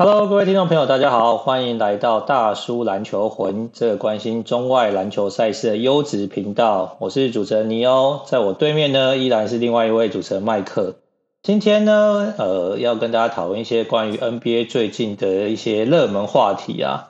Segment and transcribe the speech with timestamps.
[0.00, 6.94] Hello，各位听众朋友，大家好，欢迎来到大叔篮球魂，这个关心中外篮球赛事的优质频道。
[7.00, 10.94] 我是主持人尼欧，在我对面呢，依然是另外一位主持人麦克。
[11.42, 17.08] 今天呢，呃，要跟大家讨论一些关于 NBA 最近的一些热门话题啊。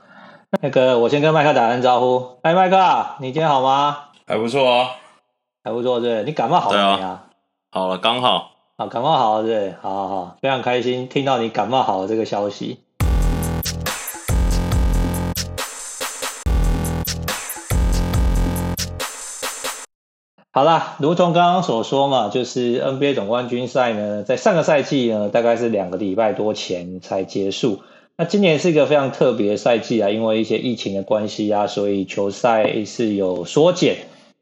[0.63, 2.39] 那个，我先跟麦克打声招呼。
[2.41, 2.79] 哎，麦克，
[3.21, 4.05] 你今天好吗？
[4.27, 4.89] 还不错啊，
[5.63, 6.25] 还不错，对。
[6.25, 7.25] 你感冒好了没啊？
[7.71, 8.53] 好了，刚好。
[8.81, 12.79] 好，感冒好了，对，好好好，非常开心听到你感冒好了这个消息。
[20.53, 27.81] 好啦，如同刚刚所说嘛，就是 NBA 总冠军赛呢，在上个赛季呢，大概是两个礼拜多前才结束。
[28.17, 33.97] 那今年是一个非常特别的赛季啊，因为一些疫情的关系啊，所以球赛是有缩减。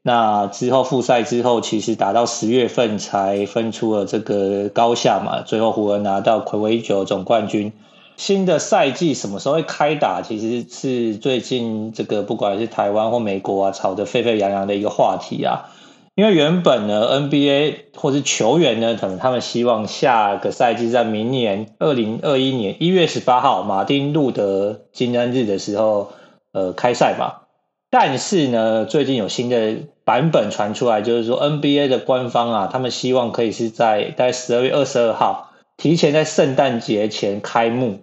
[0.07, 5.41] 那之后复赛之后，其实打到十月份才分出了这个高下嘛。
[5.41, 7.73] 最后湖人拿到魁违九总冠军。
[8.15, 15.71] 新的赛季什么时候会开打，其实是最近这个不管是台湾或美国啊，吵得沸沸扬扬的一个话题啊。
[16.15, 26.13] 因为原本呢，NBA 或是球员呢，可能他们希望下个赛季在明年二零二一年一月十八号马丁路德金恩日的时候，
[26.53, 27.41] 呃，开赛嘛。
[27.89, 29.75] 但是呢，最近有新的
[30.07, 37.99] 版本传出来，就是说 NBA 的官方啊，他们希望可以是在在十二月二十二号，提前在圣诞节前开幕。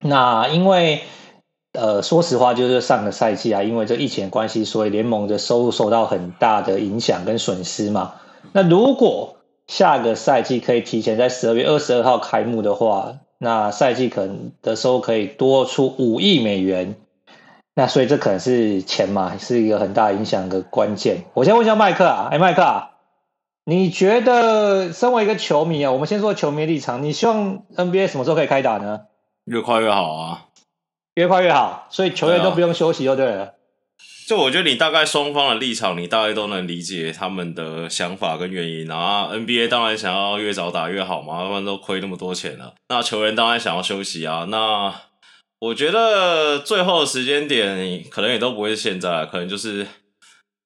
[0.00, 1.02] 那因为
[1.74, 8.14] 呃，说实话，就是上个赛季啊，因为这疫情的关系，所以联盟的收入受到很大的影响跟损失嘛。
[8.52, 16.96] 那如果下个赛季可以提前在十二月二十二号开幕的话，那赛季可能的收入可以多出五亿美元。
[17.78, 21.24] 那所以这可能是钱嘛，是一个很大影响的关键。
[21.34, 22.92] 我先问一下麦克啊，哎，麦克啊，
[23.66, 29.00] 你觉得身为一个球迷啊，我们先说球迷的立场，你希望 NBA 什么时候可以开打呢？
[29.44, 30.46] 越快越好啊，
[31.16, 33.52] 越快越好，所以球员都不用休息就对了。
[34.26, 39.28] 就我觉得你大概双方的立场，你大概都能理解他们的想法跟原因啊。
[39.30, 42.72] NBA 当然想要越早打越好嘛，他们都亏那么多钱了。
[42.88, 44.94] 那球员当然想要休息啊，那。
[45.58, 49.86] 我觉得最后的时间点可能也都不会是现在，可能就是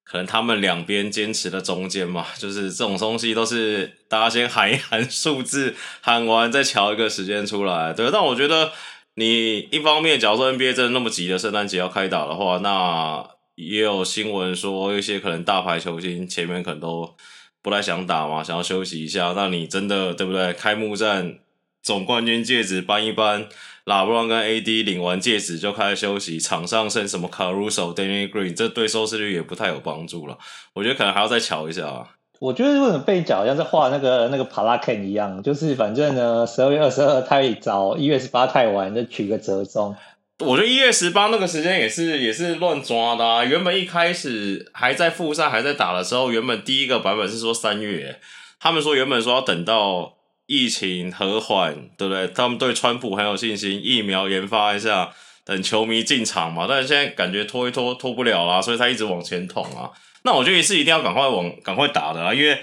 [0.03, 7.93] 可能他们两边坚持的中间嘛，就是这种东西都是大家先喊一喊数字，喊完再乔一个时间出来。
[7.93, 8.73] 对，但我觉得
[9.15, 13.25] 你一方面，假如说 NBA 真的那么急的圣诞节要开打的话，那
[13.55, 17.15] 也有新闻说一些可能大牌球星前面可能都
[17.61, 19.31] 不太想打嘛，想要休息一下。
[19.37, 20.51] 那你真的对不对？
[20.51, 21.39] 开幕战
[21.81, 23.47] 总冠军戒指颁一颁。
[23.85, 30.37] 拉布朗跟 AD 领完戒指就开始休息，场上剩什么 Caruso、Danny Green，这对收视率也不太有帮助了。
[30.73, 32.07] 我觉得可能还要再瞧一下啊。
[32.39, 39.95] 我觉得为什么被讲像是画那个那个帕拉 Ken 一样，就是反正呢，十二月二十二太早，一月十八太晚，就取个折中。
[40.39, 43.43] 我觉得一月十八那个时间也是也是乱抓的啊。
[43.43, 48.19] 原本一开始还在复赛还在打的时候，原本第一个版本是说三月，
[48.59, 50.17] 他们说原本说要等到。
[50.51, 52.27] 疫情和缓，对不对？
[52.27, 55.09] 他们对川普很有信心，疫苗研发一下，
[55.45, 56.65] 等球迷进场嘛。
[56.67, 59.89] 但是现在感觉拖一拖拖不了啦，所以他一直往前捅啊。
[60.23, 62.59] 那我觉得是一定要赶快往赶快打的啊，因为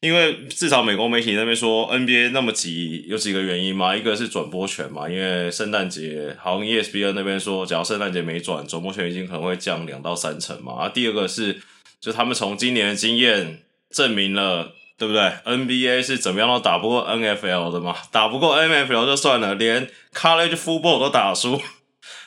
[0.00, 3.96] 因为至少美国媒体那边说 NBA 那么急，有几个原因嘛。
[3.96, 10.74] 一个是转播权嘛，因为圣诞节好像 ESPN 那边说，假如圣诞节没转，转播权已经可能会降两到三成嘛。
[10.74, 11.60] 啊，第二个是
[12.00, 13.58] 就他们从今年的经验
[13.90, 14.76] 证明了。
[15.02, 17.96] 对不对？NBA 是怎么样都打不过 NFL 的嘛？
[18.12, 21.56] 打不过 NFL 就算了，连 College Football 都打输，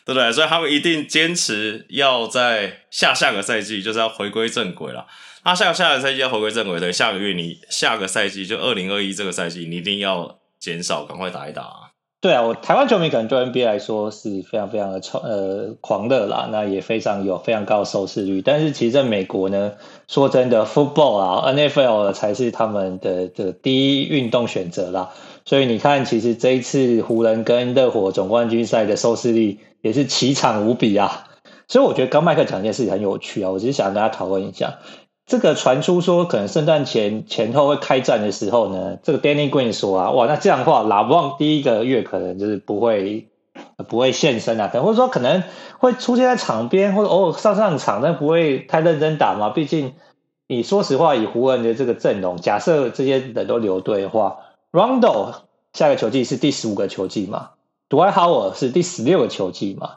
[0.03, 0.29] 对不对？
[0.33, 5.07] 所以他们一定坚持要在下下个赛季就是要回归正轨了。
[5.45, 11.84] 那下下个赛季要回归正轨，对，下个月你下个赛季就二零二一这个赛季，你一定要减少，赶快打一打。
[12.25, 18.41] 对啊，我台湾球迷可能对 NBA 来说是非常非常的呃狂热啦，那也非常有非常高的收视率。
[18.41, 19.73] 但是其实在美国呢，
[20.07, 25.11] 说真的，football 啊，NFL 才是他们的的第一运动选择啦。
[25.45, 31.28] 所以你看，其实这一次湖人跟热火总冠军赛的收视率也是奇惨无比啊。
[31.67, 34.79] 所以我觉得刚麦克讲一件事情很有趣啊，我只是想跟大家讨论一下。
[35.25, 43.27] 这个传出说可能圣诞前前后会开战的时候呢，这个 Danny Green 说啊，哇，那这样的话，拉布朗第一个月可能就是不会
[43.87, 45.41] 不会现身啊，可能或者说可能
[45.79, 49.49] 会出现在场边或者偶尔上上场，但不会太认真打嘛。
[49.49, 49.93] 毕竟
[50.47, 54.37] 你说实话，以湖人的这个阵容，假设这些人都留队的话
[54.71, 55.33] ，Rondo
[55.73, 57.49] 下个球季是第十五个球季嘛
[57.89, 59.95] ，Dwight Howard 是第十六个球季嘛。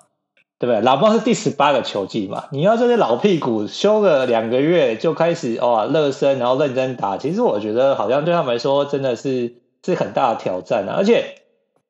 [0.58, 0.80] 对不对？
[0.80, 2.44] 拉布朗是第十八个球季嘛？
[2.50, 10.94] 你要这些老屁股休个两个月就开始哇热身，然后认真打，其实我觉得好像对他们来说真的是是很大的挑战啊！
[10.96, 11.42] 而且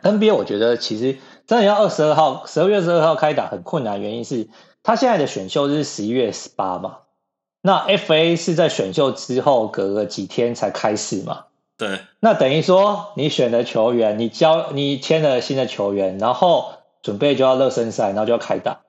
[0.03, 4.49] NBA 我觉得其实真的要二十二号，十二月二十二号开打很困难，原因是
[4.83, 6.99] 他现在的选秀是十一月十八嘛，
[7.63, 11.45] 那 FA 是在选秀之后隔个几天才开始嘛。
[11.79, 16.73] 对，那等于说你选的球员，你交你签了新的球员，然后
[17.03, 18.81] 准备就要热身赛，然后就要开打，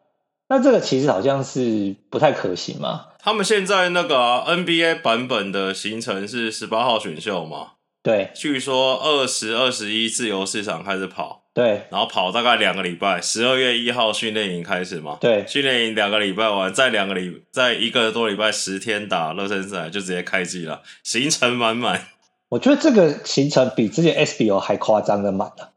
[0.47, 3.05] 那这个其实好像是不太可行嘛。
[3.19, 7.73] 他们现在那个、啊、NBA 版本的行程是十八号选秀嘛？
[8.01, 15.17] 对，据说二十二十一自由市场开始跑，对，然后跑大概两个礼拜，十二月一号训练营开始嘛？
[15.19, 22.07] 对，训练营两个礼拜完，再两个礼，再一个多礼拜十天打热身赛就直接开机了，行程满满。
[22.47, 25.73] 我觉得这个行程比之前 SBO 还夸张的满了。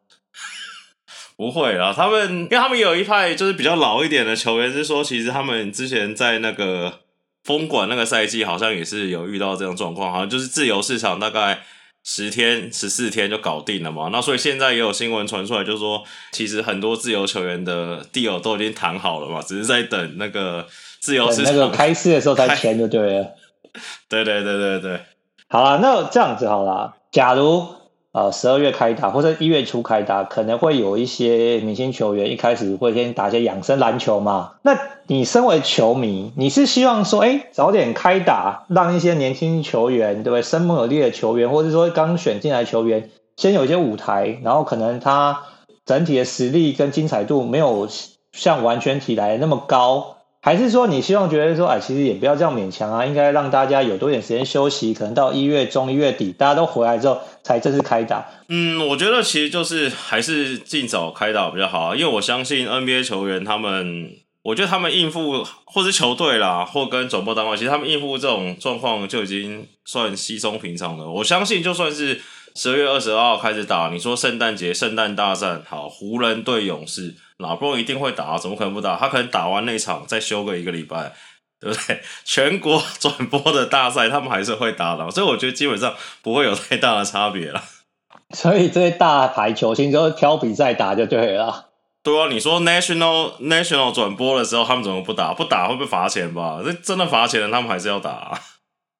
[1.43, 7.01] 不会啦，他们因为他们有一派就是比较老一点的球员是说，其实他们之前在那个
[7.43, 11.59] 封馆那个赛季好像也是有遇到这种状况，好像就是自由市场大概
[12.05, 14.09] 十天十四天就搞定了嘛。
[14.13, 20.65] 那所以现在也有新闻传出来，就是说其实很多自由球员的 deal 都已经谈好了嘛，只是在等那个
[21.01, 23.35] 自由市场那个开市的时候才签就对了。
[24.09, 25.01] 对对对对对。
[25.49, 26.95] 好啦，那这样子好啦。
[27.11, 27.67] 假如
[28.13, 34.53] 呃十二月开打或者一月初开打，可能会有一些明星球员一开始会先打一些养生篮球嘛。
[34.63, 40.43] 那你身为球迷，你是希望说，哎、早点开打，让一些年轻球员，对不对？
[40.43, 45.45] 生猛有力的球员，或者说刚选进来球员，先有一些舞台，然后可能他
[45.87, 47.89] 整体的实力跟精彩度没有
[48.33, 50.19] 像完全体来的那么高。
[50.45, 58.27] 还是说，你希望觉得说，哎，其实也不要这样勉强啊，应该让大家有多点时间休息，可能到一月中、一月底，大家都回来之后才正式开打。
[58.49, 64.11] 嗯，我觉得其实就是还是尽早开打比较好啊，因为我相信 NBA 球员他们，
[64.43, 71.09] 我觉得他们应付或是球队啦，或跟转播单位，其实他们应付这种状况就已经算稀松平常了。
[71.09, 72.21] 我相信就算是
[72.57, 77.15] 十二月二十二号开始打，你说圣诞节、圣诞大战，好，湖人对勇士。
[77.43, 78.97] 老公一定会打，怎么可能不打？
[78.97, 81.13] 他可能打完那场再休个一个礼拜，
[81.61, 82.01] 对不对？
[82.25, 87.63] 全国 转播的大赛，他们还是会打的，所以我觉得基本上不会有太大的差别了。
[88.35, 91.69] 所以这些大牌球星就挑比赛打就对了。
[92.03, 95.35] 对啊，你说 national national 转播的时候，他们怎么不打？
[95.35, 96.61] 不打会不会罚钱吧？
[96.65, 98.41] 这真的罚钱了，他们还是要打。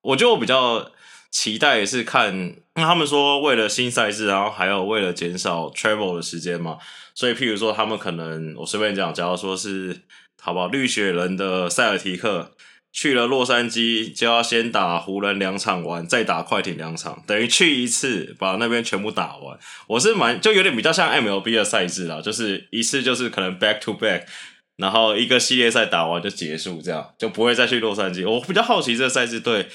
[0.03, 0.87] 我觉得我比较
[1.31, 6.79] 期待的是看，他们说为了新赛制，然后还有为了减少 travel 的时间嘛。
[7.15, 10.03] 所以，譬如说，他们可能我随便讲，假如说是
[10.41, 10.69] 好吧？
[10.73, 12.53] 绿血人的塞尔提克
[12.93, 19.59] 去了洛杉矶，就要先打湖人两场完，再打快艇两场，等于去一次把那边全部打完。
[19.87, 24.25] 我是蛮就有点比较像 MLB 的赛制啦，就是一次就是可能 back to back，
[24.77, 28.29] 然后一个系列赛打完就结束，这样就不会再去洛杉矶。
[28.29, 29.69] 我比较好奇这个赛制对。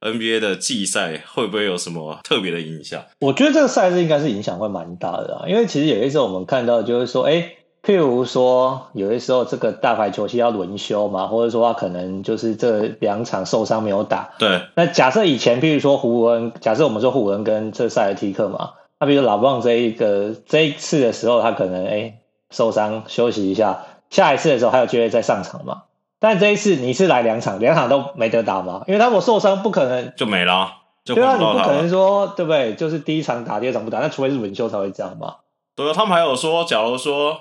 [0.00, 3.02] NBA 的季赛会不会有什么特别的影响？
[3.20, 7.52] 我觉得这个赛事应该是影响会蛮大的啊，因为其实有些时候我们看到就是说，哎，
[7.82, 14.30] 譬如说有些时候这个大牌球星要轮休嘛，或者说他可能就是这两场受伤没有打。
[14.38, 14.62] 对。
[14.74, 22.18] 那假设以前譬如说湖人，假设我们说湖人跟这赛尔提克嘛，那比如拉布朗这一个这一次的时候，他可能哎
[22.50, 25.82] 受伤休息一下，下一次的时候还有机会再上场嘛。
[26.20, 28.84] 但这一次你是来两场，两场都没得打吗？
[28.86, 30.76] 因为他如果受伤，不可能就没了。
[31.02, 32.74] 就对啊，你不可能说对不对？
[32.74, 35.36] 就是第一场打，第二场不打，那除非是轮休才会这样嘛。
[35.74, 37.40] 对啊，他们还有说，假如说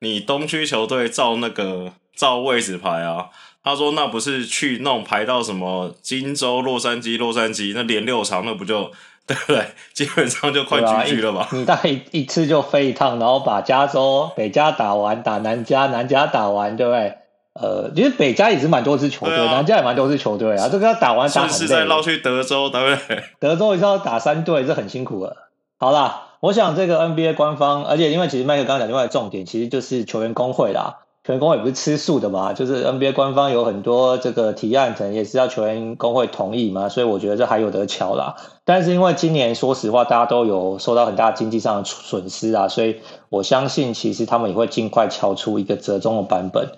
[0.00, 3.28] 你东区球队照那个照位置排啊，
[3.62, 8.90] 他说那不是去弄排到什么金州、洛杉矶、洛杉矶，那连六场，那不就
[9.24, 9.64] 对不对？
[9.94, 11.48] 基本上就快 GG 了吧？
[11.52, 17.14] 你大概一次就飞一趟，然后把加州北加打完，打南加，南加打完，对不对？
[17.60, 20.68] 呃，其实北加也是蛮多支球队，啊、南加也蛮多支球队啊。
[20.70, 23.22] 这个要打完打很累，是再绕去德州，对不对？
[23.40, 25.36] 德州一定要打三队，这很辛苦了。
[25.78, 30.98] 好啦，我想这个 NBA 官方，而且因为其实麦克刚刚讲另外的重点，其实就是球员工会啦。
[31.24, 38.36] 球员工会也不是吃素的嘛，就是 NBA 官方有很多这个提案，可能也是要球员工会同意嘛，所以我觉得这还有得瞧啦。
[38.64, 46.68] 但是因为今年说实话，大家都有受到很大经济上的损失啊，所以我相信其实他们也会尽快敲出一个折中的版本。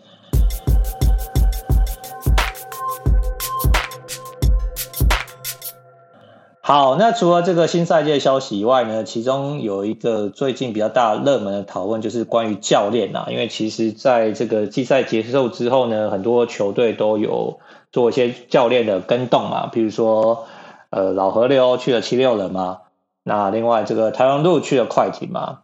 [6.69, 13.29] 好，那除了这个新赛季的消息以外呢，其中有一个最近比较大热门的讨论，就是关于教练啊。
[13.31, 17.61] 因为其实在这个季赛结束之后呢，很多球队都有
[17.91, 20.45] 做一些教练的更动嘛，比如说
[20.91, 22.81] 呃老河流去了七六人嘛，
[23.23, 25.61] 那另外这个台湾路去了快艇嘛。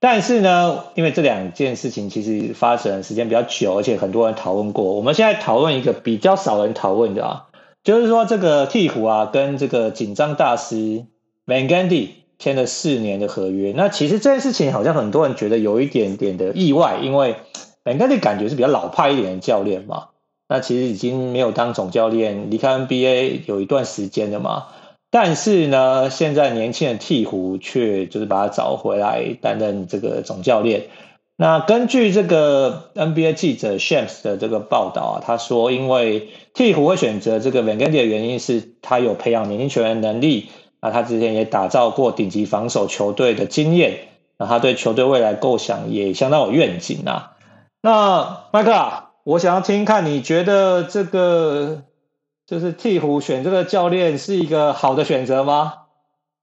[0.00, 7.45] 但是呢，因为这两件事情其实发生时间比较久，而且很多人讨论过，我们现在讨论一个比较少人讨论的啊。
[7.86, 11.04] 就是说，这个鹈鹕啊，跟这个紧张大师
[11.46, 13.72] Van Gundy 签了四年的合约。
[13.76, 17.36] 那其实这件事情好像很多人觉得有一点点的意外，因为
[17.84, 20.08] Van Gundy 感觉是比较老派一点的教练嘛。
[20.48, 24.66] 那其实已经没有当总教练，离开 NBA 有一段时间了嘛。
[25.12, 30.86] 但是呢，现在年轻的鹈鹕却就是把他找回来担任这个总教练。
[31.38, 40.48] 那根据这个 NBA 记者 Shams 的这个报道啊，他说，因为鹈鹕会选择这个 Van Gundy 的原因是他有培养年轻球员的能力，
[40.80, 47.32] 那他之前也打造过顶级防守球队的经验，那他对球队未来构想也相当有愿景啊。
[47.82, 51.82] 那麦克啊，我想要听看你觉得这个
[52.46, 55.74] 就是鹈鹕选这个教练是一个好的选择吗？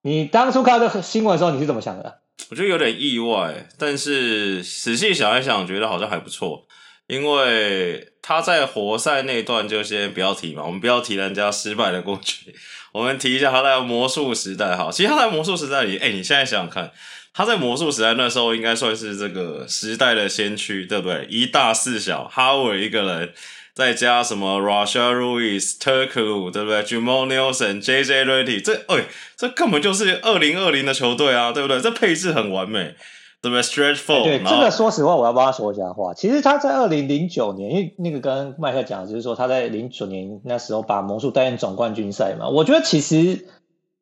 [0.03, 2.19] 你当初看到这新闻的时候，你是怎么想的？
[2.49, 6.67] 我觉得有点意外，但是仔细想一想，觉得好像还不错。
[7.07, 12.55] 因为他在活塞那段就先不要提嘛，我们不要提人家失败的过去，
[12.93, 14.89] 我们提一下他在魔术时代哈。
[14.91, 16.91] 其实他在魔术时代里，哎，你现在想想看，
[17.33, 21.27] 他在魔术时代那时候应该算是这个时代的先驱，对不对？
[21.29, 23.33] 一大四小，哈维一个人。
[23.75, 31.81] 再加什么 Rashard Lewis、Turkoglu 对不对？Jameer Nelson、JJ Redick 这哎、欸，这根本就是二零二零的球队啊，对不对？
[31.81, 32.93] 这配置很完美，
[33.41, 34.23] 对不对？Stretch four。
[34.23, 36.13] 对，这个说实话，我要帮他说一下话。
[36.13, 42.49] 其实他在二零零九年，因为那个跟麦克讲就是说他在零九年那时候把魔术带进总冠军赛嘛。
[42.49, 43.47] 我觉得其实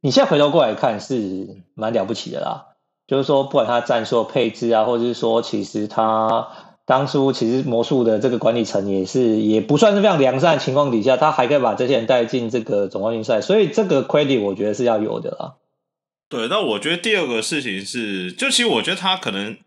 [0.02, 2.66] 你现在回头过来看是蛮了不起的啦。
[3.08, 6.50] 就是说，不管他战术配置啊，或者是说，其实他。
[6.92, 15.56] 当初其实魔术的这个管理层也是也不算是非常良善的情况底下，他还可以把这些人带进这个总冠军赛，所以这个 credit 我觉得是要有的啦。
[16.28, 19.58] 对，那我觉得第二个事情是，就其实我觉得他可能，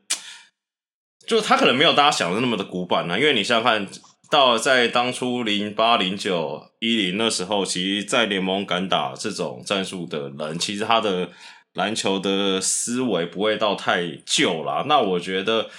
[1.26, 3.88] 就他可能没有大家想的那么的古板呢，因为你想想看
[4.30, 11.30] 到在当初零八零九一零那时候，其实，在联盟敢打这种战术的人，其实他的
[11.72, 14.84] 篮球的思维不会到太旧啦。
[14.86, 15.70] 那我觉得。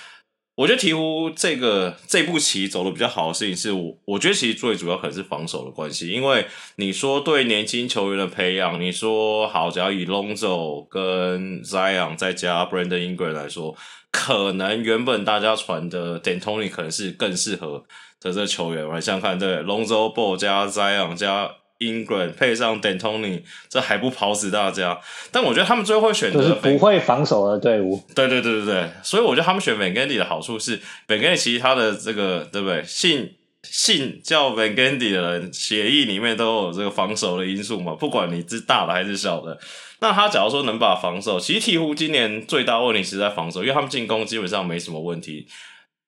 [0.55, 6.45] 我觉得鹈鹕这个这步棋走的比较好的事情是我，我觉得其实最主要可能是防守的关系，因为
[6.77, 13.75] 你说对年轻球员的培养，你说好，只要以 Lonzo 跟 Zion 再加 Brandon Ingram 来说，
[14.12, 17.83] 可能原本大家传的 d a n t o n y 可能是更适合
[18.21, 21.51] 的这球员，我来想看对 Lonzo Ball 加 Zion 加。
[21.79, 25.00] Ingram 配上 D'Antoni，这还不跑死大家？
[25.32, 28.01] 但我觉得他们最后会选择就是不会防守的队伍。
[28.15, 32.84] 对对对对对，所以我觉得他们选 Van Gundy 的好处是，Van Gundy 其实他的这个对不对？
[32.86, 37.94] 信信叫 Van Gundy 的人，协议里面都有这个防守的因素嘛。
[37.96, 39.60] 不管你是大的还是小的，
[40.00, 45.48] 那他假如说能把防守，其实鹈鹕今年最大问题是在防守，因为他们进攻基本上没什么问题。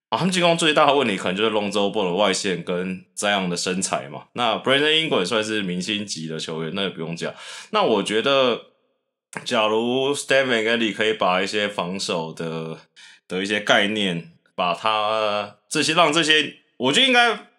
[0.10, 4.24] 啊，他们进攻最大的问题可能就是 Lonzo 的外线跟 Zion 的身材嘛。
[4.34, 7.34] 那 Brandon Ingram 算是明星级的球员，那也不用讲。
[7.72, 8.62] 那我觉得，
[9.44, 12.78] 假如 Stan Van Gundy 可以把一些防守的
[13.28, 17.50] 的一些概念，把它这些让这些，我觉得应该，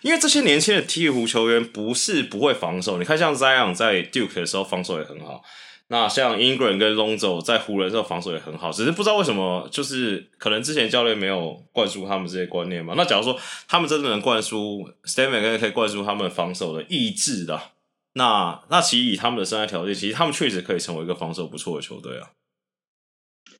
[0.00, 2.96] 因为这些年轻的鹈鹕球员不是不会防守。
[2.96, 5.42] 你看，像 Zion 在 Duke 的时候防守也很好。
[5.90, 12.92] 那像 Ingram 跟 Lonzo 在湖人的时候防守也很好，只是不知道为什么，就是可能之前教练没有灌输他们这些观念嘛。
[12.94, 13.34] 那假如说
[13.66, 17.58] 他们真的能灌输 Stan Van Gundy 可以灌输他们防守的意志的，
[18.12, 22.32] 那那其实以他们的生涯条件，其实他们确实可以成为一个防守不错的球队啊。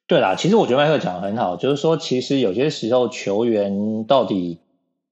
[0.06, 4.58] 对啦，其实我觉得麦克讲的很好，就是说其实有些时候球员到底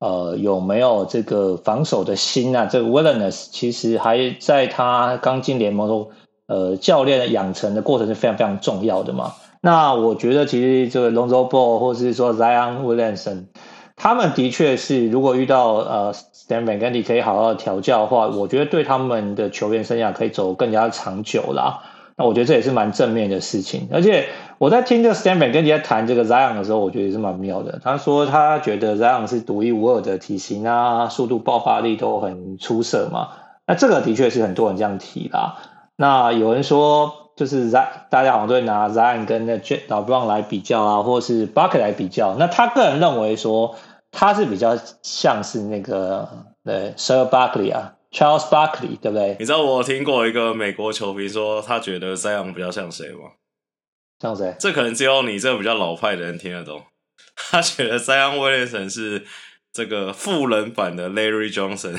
[0.01, 6.11] 呃有没有这个防守的心啊，这个 willingness 其实还在他刚进联盟中。
[6.47, 9.33] 呃，教练的养成的过程是非常非常重要的嘛。
[9.61, 13.47] 那我觉得其实这个 Lonzo Ball 或是说 Zion Williamson，
[13.97, 21.81] 他们的确是如果遇到呃 Stan Van Gundy 可以好好调教的话，我觉得对他们的球员生涯可以走更加长久啦。
[22.19, 23.89] 那我觉得这也是蛮正面的事情。
[23.93, 24.27] 而且
[24.59, 27.81] 我在听这个 Stan Van Gundy 在谈这个 Zion 的时候，我觉得也是蛮妙的。
[27.83, 33.31] 他说他觉得 Zion 是独一无二的体型啊，速度爆发力都很出色嘛。
[33.67, 35.57] 那这个的确是很多人这样提啦。
[35.99, 37.79] 那有人说，就是 Z，
[38.11, 42.37] 大家好像都会拿 Zion 跟那老布朗来比较啊，或是 Bucket 来比较。
[42.39, 43.75] 那他个人认为说，
[44.11, 49.37] 他是比较像是那个对 Sir Buckley 啊，Charles Buckley，对不对？
[49.39, 53.31] 你知道我听过一个美国球迷说，他觉得 Zion 比较像谁吗？
[54.21, 54.55] 像谁？
[54.59, 56.83] 这可能只有你这个比较老派的人听得懂。
[57.51, 59.25] 他觉得 Zion Williamson 是
[59.73, 61.99] 这个富人版的 Larry Johnson。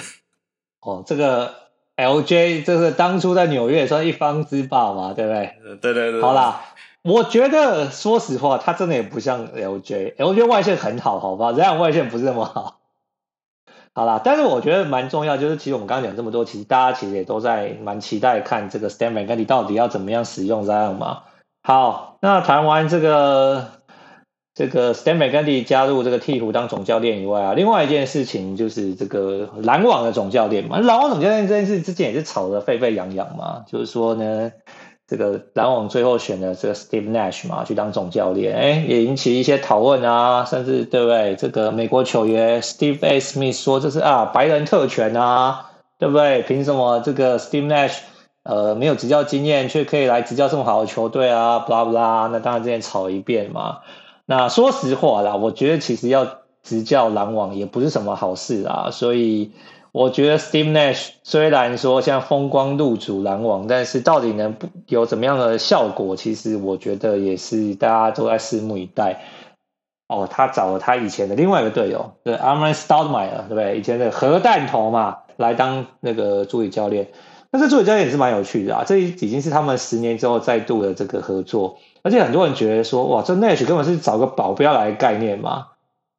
[0.81, 1.66] 哦，这个。
[1.97, 5.55] LJ 就是当初在纽约也算一方之霸嘛，对不对？
[5.81, 6.21] 对对对。
[6.21, 6.61] 好啦，
[7.01, 10.15] 我觉得说实话，他真的也不像 LJ。
[10.15, 11.53] LJ 外线很好，好吧？
[11.53, 12.75] 这样外线不是那么好。
[13.93, 21.23] 好啦，但是我觉得蛮重要，就是其实我们刚刚讲这么多，其实大家其实也都在蛮期待看这个 Stan Van Gundy 到底要怎么样使用 Zion 嘛。
[21.63, 23.71] 好，那谈完这个
[24.57, 34.51] 这个 Stan Van Gundy 加入这个鹈鹕当总教练以外啊，另外一件事情就是这个篮网的总教练嘛，篮网总教练这件事之前也是吵得沸沸扬扬嘛，就是说呢。
[35.09, 41.33] 这个篮网最后选的这个 Steve Nash 嘛，去当总教练，哎，也引起一些讨论啊，甚至对不对？
[41.37, 43.17] 这个美国球员 Steve A.
[43.21, 46.41] Smith 说这是啊白人特权啊，对不对？
[46.41, 47.99] 凭什么这个 Steve Nash
[48.43, 53.77] 呃没有执教经验，却可以来执教这么好的球队啊？blah blah，那当然之前吵一遍嘛。
[54.27, 56.27] 那说实话啦，我觉得其实要
[56.61, 59.51] 执教篮网也不是什么好事啊，所以。
[59.93, 66.15] 我觉得 Steve Nash 虽然说像风光入主篮网，但是到底能不有怎么样的效果？
[66.15, 69.23] 其实我觉得也是大家都在拭目以待。
[70.07, 73.79] 哦，他找了他以前的另外一个队友，对 Amar'e Stoudemire，对不对？
[73.79, 77.07] 以前的核弹头嘛，来当那个助理教练。
[77.51, 81.77] 那这助理教练也是蛮有趣的啊，这已经是他们十年之后再度的这个合作。
[82.07, 85.67] 而且很多人觉得说，哇，这 Nash 根本是找个保镖来概念嘛。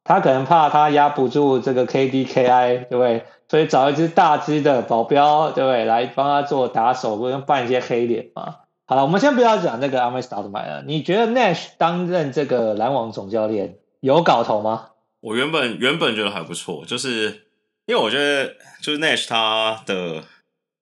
[0.03, 3.25] 他可能怕他压不住这个 KD KI，对不对？
[3.47, 5.85] 所以找一只大只的保镖，对不对？
[5.85, 8.57] 来帮他做打手，不用扮一些黑脸嘛。
[8.85, 10.83] 好了，我们先不要讲那个 Amar'e Stoudemire 了。
[10.85, 14.89] 你觉得 Nash 担任这个篮网总教练有搞头吗？
[15.21, 17.47] 我原本原本觉得还不错，就是
[17.87, 20.23] 因为我觉得就是 Nash 他的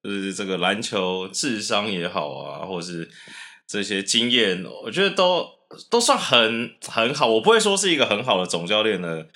[0.04, 3.10] 就是这个篮球智商也好啊，或者是
[3.68, 5.48] 这些经验，我觉得都
[5.90, 7.28] 都算很很好。
[7.28, 9.28] 我不会说是一个很好的总教练的。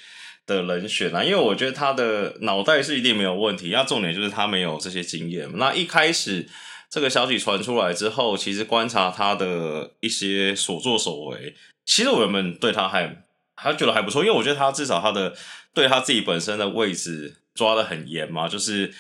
[0.47, 5.47] 的人选啊，因为我觉得他的脑袋是一定没有问题，那重点就是他没有这些经验。
[5.55, 6.50] 那一开始
[6.89, 13.23] 这个消息传出来之后，其实观察他的一些所作所为，其实我们对他还
[13.55, 15.33] 还觉得还不错，因为我觉得他至少他的
[15.75, 18.91] 对他自己本身的位置抓得很严嘛，就是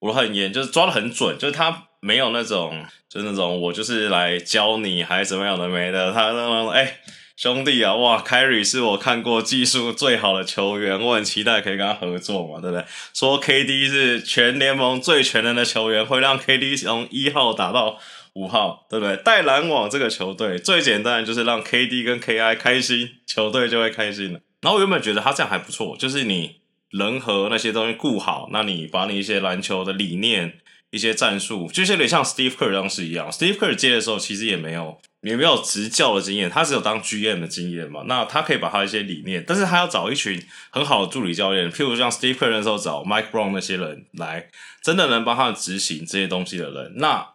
[0.00, 6.98] 我很严，就是抓得很准，就是他没有那种就是那种我就是来教你还是怎么样的没的，他那种哎。
[7.36, 12.84] 兄弟啊，哇，Kyrie 是我看过技术最好的球员，我很期待可以跟他合作嘛，对不对？
[13.14, 17.98] 说 KD 是全联盟最全能的球员，会让 KD 从一号打到
[18.34, 19.16] 五号，对不对？
[19.16, 24.40] 带篮网这个球队最简单就是让 KD 跟 KI 开心，球队就会开心了。
[24.60, 26.59] 然后我原本觉得他这样还不错，就是你
[26.90, 30.58] 人和那些东西顾好，那你把你一些篮球的理念、
[30.90, 33.30] 一些战术，就有点像 Steve Kerr 当时一样。
[33.30, 35.00] Steve Kerr 接的时候其实也没有。
[35.22, 38.04] 也没有执教的经验，他只有当 GM 的经验嘛。
[38.06, 44.48] 那他可以把他一些理念，但是他要找一群很好的助理教练，譬如像 Steve Kerr 那时候找 Mike Brown 那些人来，
[44.82, 46.94] 真的能帮他执行这些东西的人。
[46.96, 47.32] 那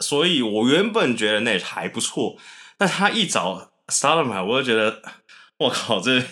[0.00, 2.36] 所以，我原本觉得那还不错，
[2.76, 5.00] 但他一找 s t a r l e m 我就觉得，
[5.56, 6.22] 我靠，这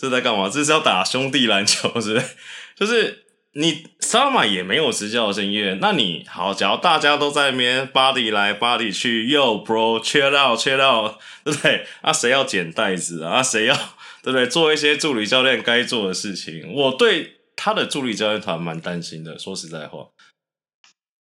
[0.00, 0.48] 这在干嘛？
[0.48, 2.26] 这是要打兄弟篮球，是不是？
[2.74, 3.24] 就是。
[3.54, 11.84] 你 Stoudemire 也没有执教经验，那你好，假如大家都在那边 body 来 body 去，Yo bro，chill out，chill out， 对不对？
[12.00, 13.42] 啊，谁要捡袋子啊？
[13.42, 13.74] 谁要
[14.22, 14.46] 对不对？
[14.46, 16.72] 做一些助理教练该做的事情。
[16.72, 20.06] 我对他的助理教练团蛮担心的，说实在话。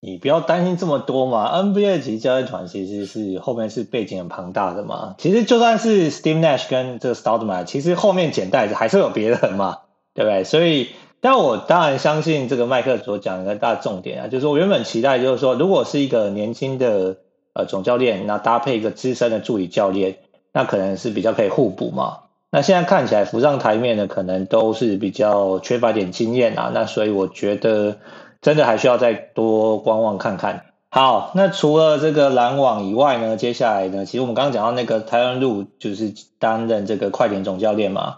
[0.01, 5.15] 你不要担心这么多嘛，NBA 级教练团其实是后面是背景很庞大的嘛。
[5.17, 9.79] 其实就算是 Steve Nash 跟这个 Stoudemire，其实后面捡袋子还是有别人嘛，
[10.13, 10.43] 对不对？
[10.43, 10.89] 所以。
[11.21, 17.17] 但我当然相信这个麦克所讲的大重点啊，就是我原本期待就是说，如果是一个年轻的
[17.51, 20.19] 呃总教练，那搭配一个资深的助理教练，
[20.53, 22.19] 那可能是比较可以互补嘛。
[22.51, 27.97] 那现在看起来浮上台面的可能都是比较缺乏点经验啊，那所以我觉得
[28.41, 30.65] 真的还需要再多观望看看。
[30.91, 38.17] 好，那除了这个篮网以外呢，接下来呢，其实我们刚刚讲到那个台湾路就是担任这个快艇总教练嘛。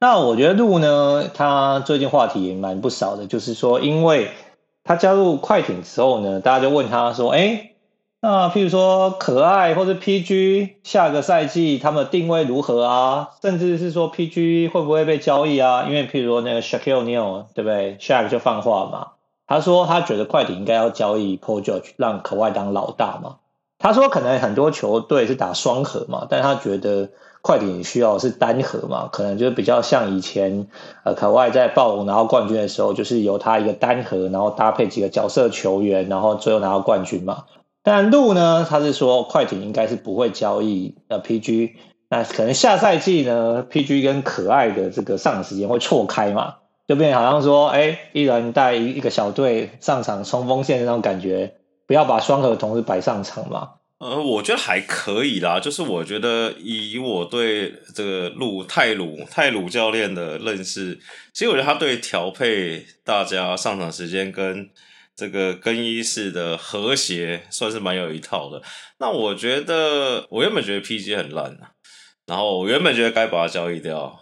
[0.00, 4.30] 那我觉得路呢，他最近话题也蛮不少的，就是说，因为
[4.84, 7.72] 他加入快艇之后呢，大家就问他说，哎，
[8.20, 13.30] 那譬如说可爱或者 PG 下个赛季他们的定位如何啊？
[13.42, 15.84] 甚至是说 PG 会不会被交易啊？
[15.88, 19.06] 因为譬如说那个 Shaquille Neal 对不对？Sha 就放话嘛，
[19.48, 23.38] 他说他觉得快艇应该要交易 Paul George，让可爱当老大嘛。
[23.78, 27.08] 他说可能很多球队是打双核嘛，但他觉得。
[27.40, 30.66] 快艇需要是单核嘛，可能就是比较像以前
[31.04, 37.44] 呃，可外在暴龙拿到冠军的时候，就是由他一个单核，然后搭配几个角色球员，然后最后拿到冠军嘛。
[37.84, 41.74] 但路呢，他是说快艇应该是不会交易呃 PG，
[42.10, 46.56] 那可能下赛季呢，PG 跟可爱的这个上场时间会错开嘛，
[46.88, 51.54] 就变好像说，哎，一人带一个小队上场冲锋线的那种感觉，
[51.86, 53.74] 不要把双核同时摆上场嘛。
[53.98, 60.98] 呃，我觉得还可以啦，就是我觉得以我对这个鲁泰鲁泰鲁教练的认识，
[61.34, 64.70] 其实我觉得他对调配大家上场时间跟
[65.14, 68.62] 这个更衣室的和谐算是蛮有一套的。
[68.98, 71.72] 那我觉得，我原本觉得 PG 很烂啊，
[72.24, 74.18] 然后我原本觉得该把它交易掉，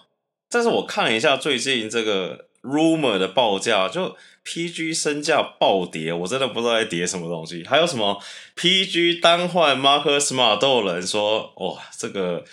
[0.51, 7.65] 但是我看了一下最近这个 rumor 的报价，就 PG 身价暴跌，我真的不知道在跌什么东西。
[7.65, 8.21] 还有什么
[8.57, 12.45] PG 单换 Marcus Smart 都有人说，哇，这个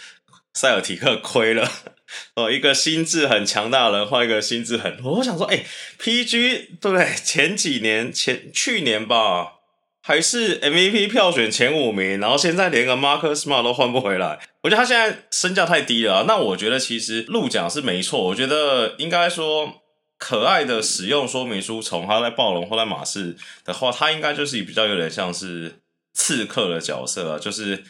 [0.54, 1.69] 塞尔提克亏了。
[2.36, 4.99] 哦，一个心智很强大的人换一个心智很……
[5.04, 5.65] 我想说，哎、
[5.99, 7.08] ，PG 对不对？
[7.23, 9.54] 前几年前去年吧，
[10.02, 14.39] 还是 MVP 票选前五名，然后现在连个 Marcus Smart 都换不回来。
[14.62, 16.26] 我觉得他现在身价太低了。
[16.28, 19.82] 那我觉得其实鹿讲是没错，我觉得应该说
[20.24, 25.80] 可爱的使用说明书，从他在暴龙或在马氏的话，他应该就是比较有点像是
[26.14, 27.84] 刺客的角色啊，就是。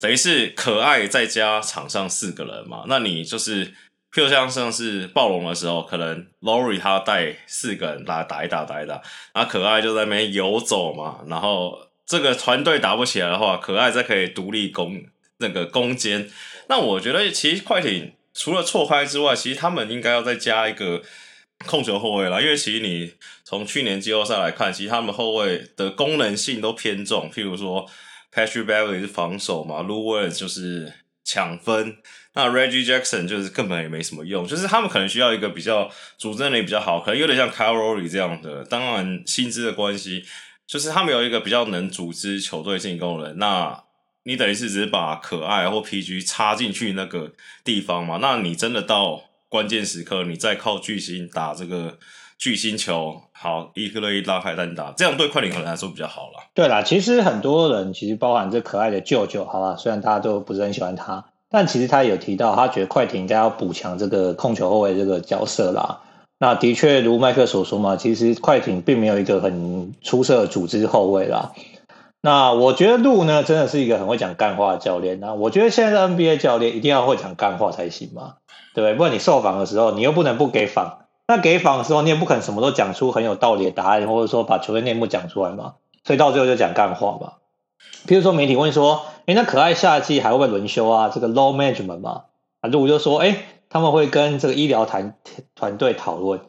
[0.00, 3.68] 等于是可爱再加场上四个人嘛，那你就是，
[4.12, 9.00] 譬如像像是暴龙的时候，可能 Lori 他带四个人来打一打打一打，
[9.32, 15.02] 然后可爱就在那边游走嘛，然后这个团队打不起来的话，可爱再可以独立攻
[15.38, 16.28] 那个攻坚。
[16.68, 21.00] 那我觉得其实快艇除了错开之外，其实他们应该要再加一个
[21.66, 23.12] 控球后卫啦，因为其实你
[23.44, 27.88] 从去年季后赛来看，其实他们后卫的功能性都偏重，譬如说。
[28.34, 31.98] Patrick Beverley 是防守嘛 l u w i n 就是抢分，
[32.34, 38.64] 那 Reggie Jackson 就是根本也没什么用，就是他们可能需要一个比较组织能力比较好，可能有点像 Kyle Lowry 这样的。
[38.64, 40.24] 当然薪资的关系，
[40.66, 43.34] 就是他们有一个比较能组织球队进攻的。
[43.34, 43.84] 那
[44.24, 48.18] 你等于是只是把可爱或 PG 插进去那个地方嘛？
[48.20, 49.22] 那你真的到
[49.54, 51.96] 关键时刻，你再靠巨星打这个。
[52.36, 56.50] 巨星球好，一个一拉开单打，这样对快艇可能来说比较好了。
[56.52, 66.00] 对啦，其实很多人其实包含这可爱的舅舅，好吧，虽然大家都不是很喜欢他，但其实他有提到，他觉得快艇应该要补强这个控球后卫这个角色啦。
[66.38, 71.52] 那的确如麦克所说嘛，其实快艇并没有一个很出色的组织后卫啦。
[72.24, 75.20] 那我觉得鹿呢，真的是一个很会讲干话的教练。
[75.20, 78.36] 那我觉得现在的 NBA 教练一定要会讲干话才行嘛，
[78.74, 78.94] 对不对？
[78.94, 81.00] 不然你受访的时候，你又不能不给访。
[81.28, 85.74] 那给访的时候，你也不可能什么都讲出很有道理的答案，或者说把球队内幕讲出来嘛。
[86.02, 87.34] 所以到最后就讲干话嘛。
[88.06, 92.22] 比如说媒体问说：“诶，那可爱夏季还会不会轮休啊？”这个 Low management 嘛，
[92.62, 93.36] 啊，路就说：“诶，
[93.68, 95.14] 他们会跟这个医疗团
[95.54, 96.40] 团队讨论。”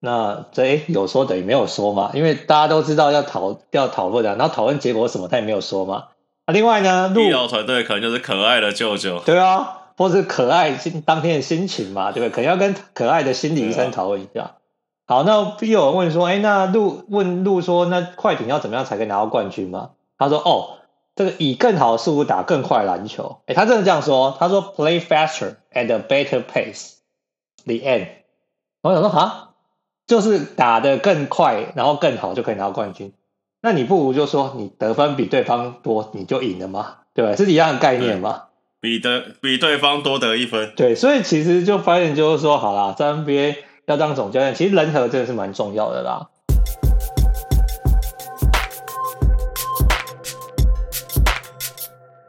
[0.00, 6.08] 那这诶有说等于没有说嘛，因为大家都知道要讨要讨论的，然后讨论结果什么他也没有说嘛。
[6.44, 9.20] 啊，另外呢，医疗团队可能就是可爱的舅舅。
[9.20, 9.82] 对啊。
[9.98, 12.30] 或是可爱心当天的心情嘛，对不对？
[12.30, 14.42] 可能要跟可爱的心理医生讨论一下。
[14.42, 14.52] 啊、
[15.06, 19.92] 好，那又有人问说，哎，那鹿问鹿说，那快艇要怎么样才可以拿到冠军嘛？
[20.18, 20.76] 他说，哦，
[21.14, 23.38] 这个以更好的速度打更快篮球。
[23.46, 26.96] 哎，他真的这样说，他说 play faster at a better pace。
[27.64, 28.08] The end。
[28.82, 29.45] 我想说，哈，
[30.06, 33.12] 就是打得更快，然后更好就可以拿到冠军。
[33.60, 37.34] 那你不如就说你得分比对方多，你就赢了嘛，对吧？
[37.34, 38.44] 是一样的概念嘛。
[38.80, 46.28] 比得比对方多得一分，对，所以其实就发现就是说，好啦，在 NBA 要当总教练，其实人和真的是蛮重要的啦。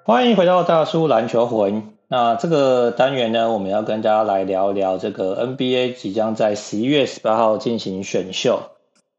[0.04, 8.62] 欢迎回到大叔篮球魂，那这个单元呢，我们要跟大家来聊一聊这个 NBA 即将在十一月十八号进行选秀。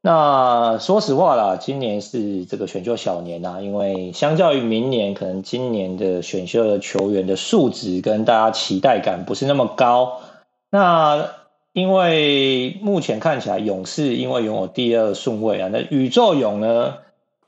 [0.01, 10.20] 那说实话啦，今年是这个选秀小年呐，因为相较于明年，可能今年的选秀的球员的素质跟大家期待感不是那么高。
[10.70, 11.29] 那
[11.72, 16.94] 因为目前看起来，勇士因为拥有第二顺位啊，那宇宙勇呢，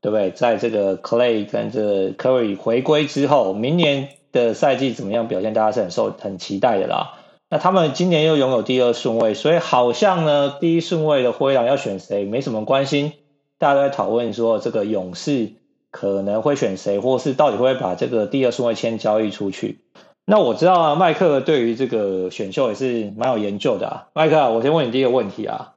[0.03, 0.31] 对不对？
[0.33, 7.14] 在这个 Clay 跟这 Curry 回归之后，明年的赛季怎么样表现，大家是很受很期待的啦。
[7.48, 13.12] 那他们今年又拥有第二顺位，所以好像呢，第一顺位的灰狼要选谁没什么关心。
[13.58, 15.52] 大家都在讨论说，这个勇士
[15.90, 19.80] 可能会选谁，或是到底会不会把这个第二顺位签交易出去。
[20.24, 24.06] 那我知道啊，麦克对于这个选秀也是蛮有研究的啊。
[24.12, 25.74] 麦克，我先问你第一个问题啊，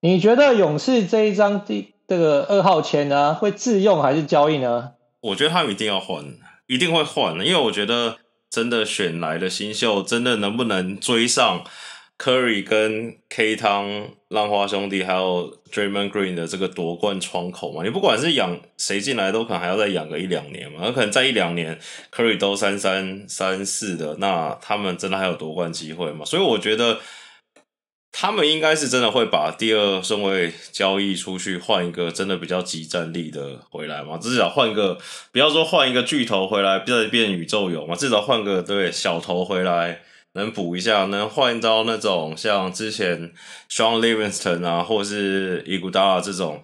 [0.00, 4.94] 你觉得勇士这一张第这个二号签呢，会自用还是交易呢？
[5.20, 6.24] 我觉得他们一定要换，
[6.72, 8.18] 一定会换的，因为我觉得。
[8.54, 11.64] 真的选来的新秀，真的能不能追上
[12.18, 17.82] Curry 跟 K 汤浪花兄弟，还有 Draymond Green 的这个夺冠窗口嘛？
[17.82, 20.80] 你不管是养谁进来，都可能还要再养个一两年嘛。
[20.82, 21.80] 那可能再一两年
[22.14, 26.26] ，Curry 都三三三四的，那他们真的还有夺冠机会吗？
[26.26, 27.00] 所以我觉得。
[28.12, 34.18] 他们应该是真的会把第二顺位交易出去，换一个真的比较即战力的回来嘛？
[34.18, 34.98] 至少换个，
[35.32, 37.96] 不要说换一个巨头回来，再变宇宙游嘛？
[37.96, 40.02] 至少换个对小头回来，
[40.34, 43.32] 能补一下，能换到那种像之前
[43.70, 46.62] Shaun Livingston 啊，或是伊古达拉这种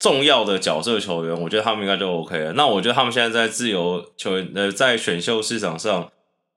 [0.00, 2.52] 重要的角色球员，我觉得他们应该就 OK 了。
[2.54, 6.10] 那我觉得他们现在在自由球员呃，在选秀市场上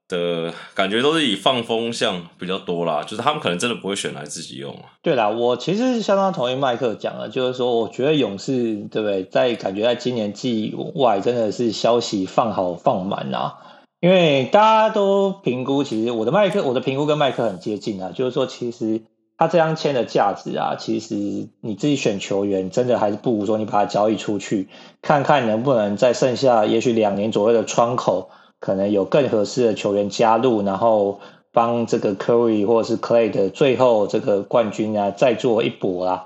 [0.09, 4.75] 的感觉都是以放风向比较多啦，就是他们可能真的不会选来自己用。
[5.01, 13.55] 对啦，我其实是相当同意麦克讲的，就是说，我觉得勇士对不对，在感觉在今年季外真的是消息放好放满啊，
[14.01, 19.03] 因为大家都评估，其实我的麦克我的评估跟麦克很接近啊，就是说其实。
[19.41, 21.15] 他这样签的价值啊，其实
[21.61, 24.67] 你自己选球员，真的还是不如说你把它交易出去，
[25.01, 31.19] 看看能不能在剩下也许两年左右的窗口，可能有更合适的球员加入，然后
[31.51, 36.25] 帮这个 Curry 或者是 Clay 的最后这个冠军啊再做一搏啦。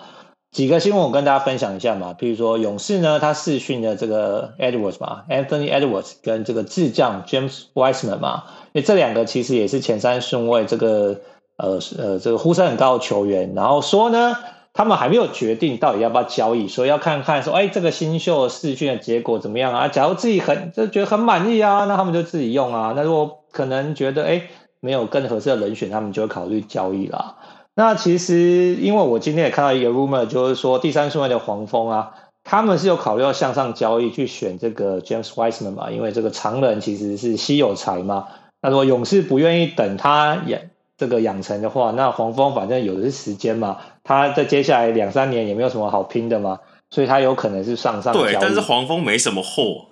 [0.52, 8.44] 几个新闻我跟大家分享一下嘛，比如说勇士呢，他试训的这个 Edwards 嘛，Anthony Edwards 跟这个智将 James Wiseman 嘛，
[8.74, 11.22] 因为这两个其实也是前三顺位这个。
[11.56, 14.36] 呃呃，这个呼声很高的球员，然后说呢，
[14.74, 19.88] 他们还没有决定到底要不要交易，所以要看看说，哎，这个新秀试训的结果怎么样啊？
[19.88, 22.94] 假如自己很就觉得很满意啊，那他们就自己用啊。
[22.96, 24.42] 那如果可能觉得哎
[24.80, 27.36] 没有更合适的人选，他们就会考虑交易啦。
[27.76, 38.28] 那其实因为我今天也看到一个 rumor，就是说第三顺位的黄蜂啊，他们是有考虑要向上交易去选这个 James Wiseman 嘛，因为这个长人其实是稀有才嘛。
[38.60, 40.70] 那如果勇士不愿意等他也。
[41.04, 48.32] 这个养成的话，那黄蜂反正有的是时间嘛，他在接下来两三年也没有什么好拼的嘛，所以他有可能是上上交易。
[48.32, 49.88] 对，但是黄蜂没什么货。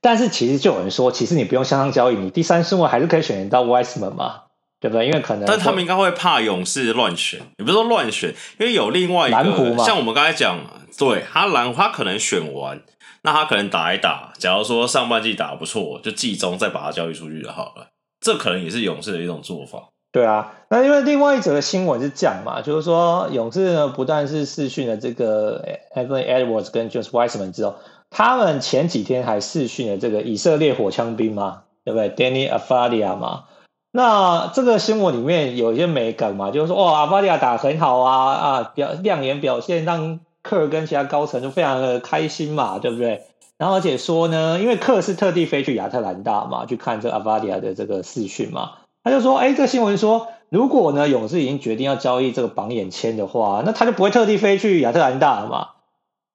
[0.00, 4.40] 但是其实就有人说，其实你不用向上交易，你第三顺位还是可以选到 Wiseman 嘛，
[4.80, 5.06] 对不对？
[5.06, 10.58] 因为可能，但他们应该会怕勇士乱选，也不是说乱选，因为有另外一个像我们刚才讲，
[10.98, 12.82] 对他蓝湖他可能选完，
[13.22, 17.86] 那他可能打一打，假如说上半季打得不错，就季中再把他交易出去就好了，
[18.20, 19.90] 这可能也是勇士的一种做法。
[20.12, 27.76] 对啊，那因为另外一则新闻是这样嘛，就是说勇士呢不但是试训了这个 Anthony Edwards 跟 James Wiseman 之后，
[28.10, 33.44] 他们前几天还试训了这个以色列火枪兵嘛，对不对？Danny Afadia 嘛，
[33.90, 43.22] 那这个新闻里面有一些美感嘛，就是说哦，Afadia 打很好啊啊，表亮眼表现，让克跟其他高层就非常的开心嘛，对不对？
[43.56, 48.72] 然后而且说呢，因为克是特地飞去亚特兰大嘛，去看这个 Avdija 的这个试训嘛。
[49.04, 55.68] 他就说：“哎，这个新闻说，如果呢勇士已经决定要交易这个榜眼签的话，那他就不会特地飞去亚特兰大了嘛。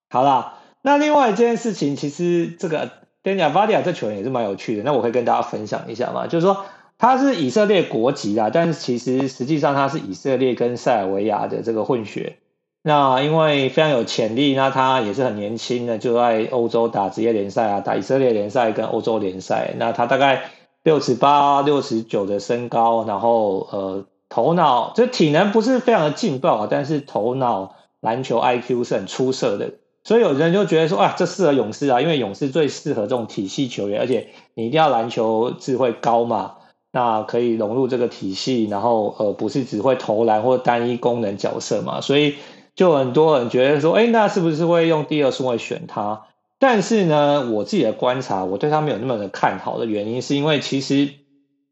[0.10, 2.89] 好啦，那另外一件事情，其实这个
[3.23, 4.84] Deni Avdija 这球员也是蛮有趣的。
[4.84, 6.65] 那我可以跟大家分享一下嘛，就是说
[6.97, 12.38] 他是以色列国籍啦，但是其实实际上他是以色列跟塞尔维亚的这个混血。
[12.84, 19.73] 那因为非常有潜力，那他也是很年轻的，就在欧洲打职业联赛啊，打以色列联赛跟欧洲联赛。
[19.77, 20.49] 那他大概。”
[20.88, 29.73] 六十八、六十九的身高，然后呃，头脑就体能不是非常的劲爆啊，但是头脑篮球 IQ 是很出色的，
[30.06, 36.54] 所以有人就觉得说，啊，这适合勇士啊，因为勇士最适合这种体系球员，而且你一定要篮球智慧高嘛，
[36.93, 42.36] 那可以融入这个体系，然后呃，不是只会投篮或单一功能角色嘛，所以
[42.78, 46.26] 就很多人觉得说，哎，那是不是会用第二顺位选他？
[46.60, 51.10] 但是呢，我自己的观察，我对他没有那么的看好的原因，是因为其实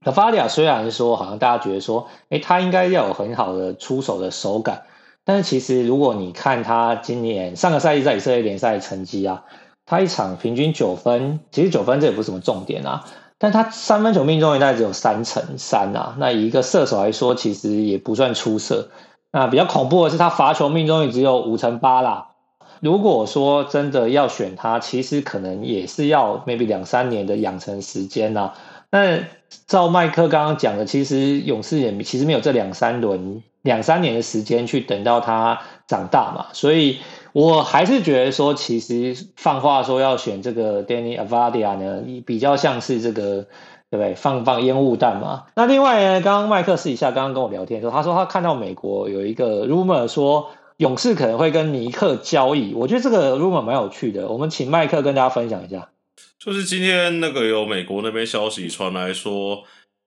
[0.04, 4.84] Avdija 虽然说好像大家觉得说，诶，他应该要有很好的出手的手感，
[5.24, 9.44] 但是其实如果你看他今年上个赛季在以色列联赛的成绩啊，
[9.88, 13.06] 他一场平均九分，其实九分这也不是什么重点啊，
[13.40, 18.90] 但他三分球命中率大概只有三成三啊，那一个射手来说，其实也不算出色。
[19.32, 22.35] 那比较恐怖的是，他罚球命中率只有五成八啦。
[22.82, 28.52] 如果说真的要选他，其实可能也是要 maybe 两三年的养成时间呐、
[28.92, 29.20] 那
[29.68, 36.48] 照麦克刚刚讲的，其实勇士也其实没有这两三轮、两三年的时间去等到他长大嘛。
[36.54, 37.00] 所以
[37.32, 43.48] 我还是觉得说，其实放话说要选这个 Danny Avadia 呢，比较像是这个
[43.90, 44.14] 对不对？
[44.16, 45.46] 放放烟雾弹嘛。
[45.56, 50.50] 那另外呢，刚刚麦克私底下刚刚跟我聊天的时候，他说他看到美国有一个 rumor 说。
[50.78, 54.28] 勇士可能会跟尼克交易，我觉得这个 rumor 蛮有趣的。
[54.28, 55.90] 我们请麦克跟大家分享一下。
[56.38, 59.64] 就是今天那个有美国那边消息传来说，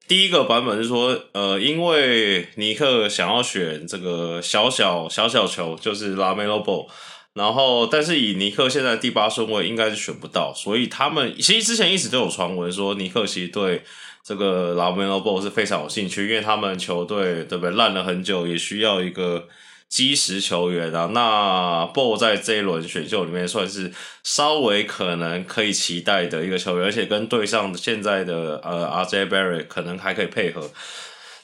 [0.07, 6.87] 第一个版本是说，呃，因为尼克想要选这个小小小小球，就是拉梅罗波
[7.33, 13.83] 然后但是以尼克现在第八顺位应该是选不到，所以他们其实之前一直都有传闻说尼克其实对
[14.23, 19.49] 这个 LaMelo Ball 是非常有兴趣，因为他们球队对不对烂了很久，也需要一个。
[19.89, 30.71] 基石球员啊，那 BO 在这一轮选秀里面算是稍微可能可以期待的一个球员，而且跟队上现在的呃 RJ Barry 可能还可以配合。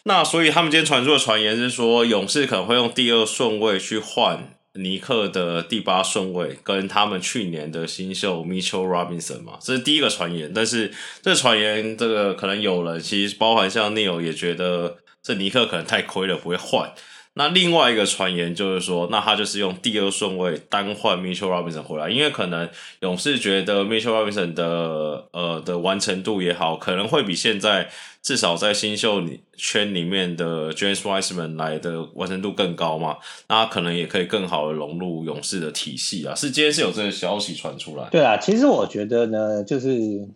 [0.05, 10.53] 那所以他们今天传出的传言是说，勇士可能会用第二顺位去换尼克的第八顺位跟他们去年的新秀 Mitchell Robinson 嘛，这是第一个传言。
[10.53, 16.93] 但是这传言，这个可能有人其实包含像 Neil 也觉得这尼克可能太亏了，不会换。
[17.37, 22.69] 那另外一个传言就是说，那他就是用第二顺位单换 Mitchell Robinson 回来，因为可能
[23.01, 27.91] 勇士觉得 Mitchell Robinson 的呃的完成度也好，可能会比现在
[28.23, 29.23] 至少在新秀
[29.57, 33.17] 圈里面的 James Wiseman 来的完成度更高嘛，
[33.49, 36.35] 那可能也可以更好的融入勇士的体系啊。
[36.35, 38.09] 是今天是有这个消息传出来？
[38.11, 40.29] 对啊，其实我觉得呢，就是。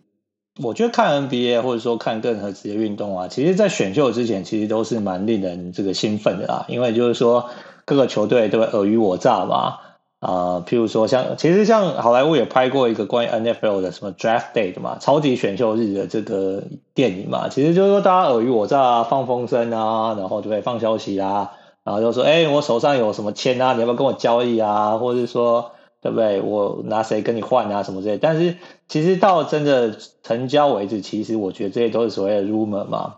[0.61, 6.65] 我觉得看 NBA 或者说看任何职业运动啊，其实，在选秀之前，其实都是蛮令人这个兴奋的啦。
[6.67, 7.49] 因为就是说，
[7.85, 9.77] 各个球队都会尔虞我诈嘛。
[10.19, 16.61] 啊、譬如说像，其实像好莱坞也拍过一个关于 NFL 的什么 Draft Day 的嘛，超级选秀日的这个
[16.93, 17.47] 电影嘛。
[17.47, 21.51] 其实就是说，大家尔虞我诈啊，放风声啊，然后就会放消息啊，
[21.85, 24.97] 然后就说，哎，我手上有什么签啊，你要不要跟我交易啊？
[24.97, 25.71] 或者是说。
[26.01, 26.39] 对不对？
[26.39, 27.83] 我拿谁跟你换啊？
[27.83, 28.17] 什么之类？
[28.17, 28.55] 但是
[28.87, 33.15] 其实到真的成交为止，其实我觉得这些都是所谓的 rumor 嘛。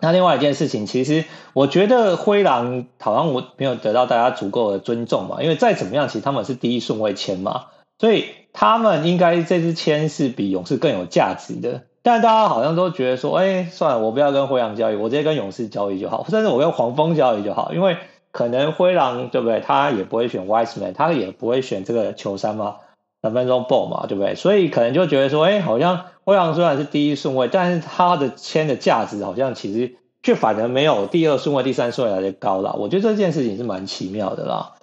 [0.00, 5.42] 那另外一件事情，其实我觉得灰狼好像我没有得到大家足够的尊重嘛。
[5.42, 7.66] 因为再怎么样，其实他们是第一顺位签嘛，
[7.98, 11.82] 所以他们应该这支签是比勇士更有价值的。
[12.02, 17.96] 但大家好像都觉得说，哎，算了，我不要跟灰狼交易，我直接跟勇士交易就好，甚至我跟黄蜂交易就好，因为。
[18.32, 19.60] 可能灰狼对不对？
[19.60, 22.76] 他也不会选 Wiseman，他也不会选这个球三嘛
[23.22, 24.34] 三分钟 Ball 嘛，对不对？
[24.34, 32.74] 所以可能就觉得说，哎，好像灰狼虽然是第一顺位，但是他的签的价值好像其实却反而没有第二顺位、第三顺位来的高了。
[32.78, 34.74] 我觉得这件事情是蛮奇妙的啦。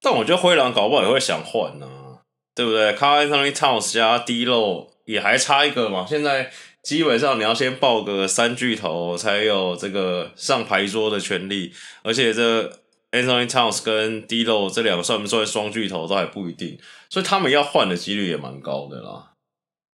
[0.00, 2.24] 但我觉得灰狼搞不好也会想换呢、啊，
[2.54, 6.50] 对不对？Karl-Anthony Towns 加 D 漏也还差一个嘛，现在。
[6.88, 11.70] 基本上你要先报个三巨头才有这个上牌桌的权利，
[12.02, 12.66] 而且这
[13.10, 16.78] Anthony Towns 跟 D'Lo 这两个算不算双巨头都还不一定，
[17.10, 19.32] 所以他们要换的几率也蛮高的啦。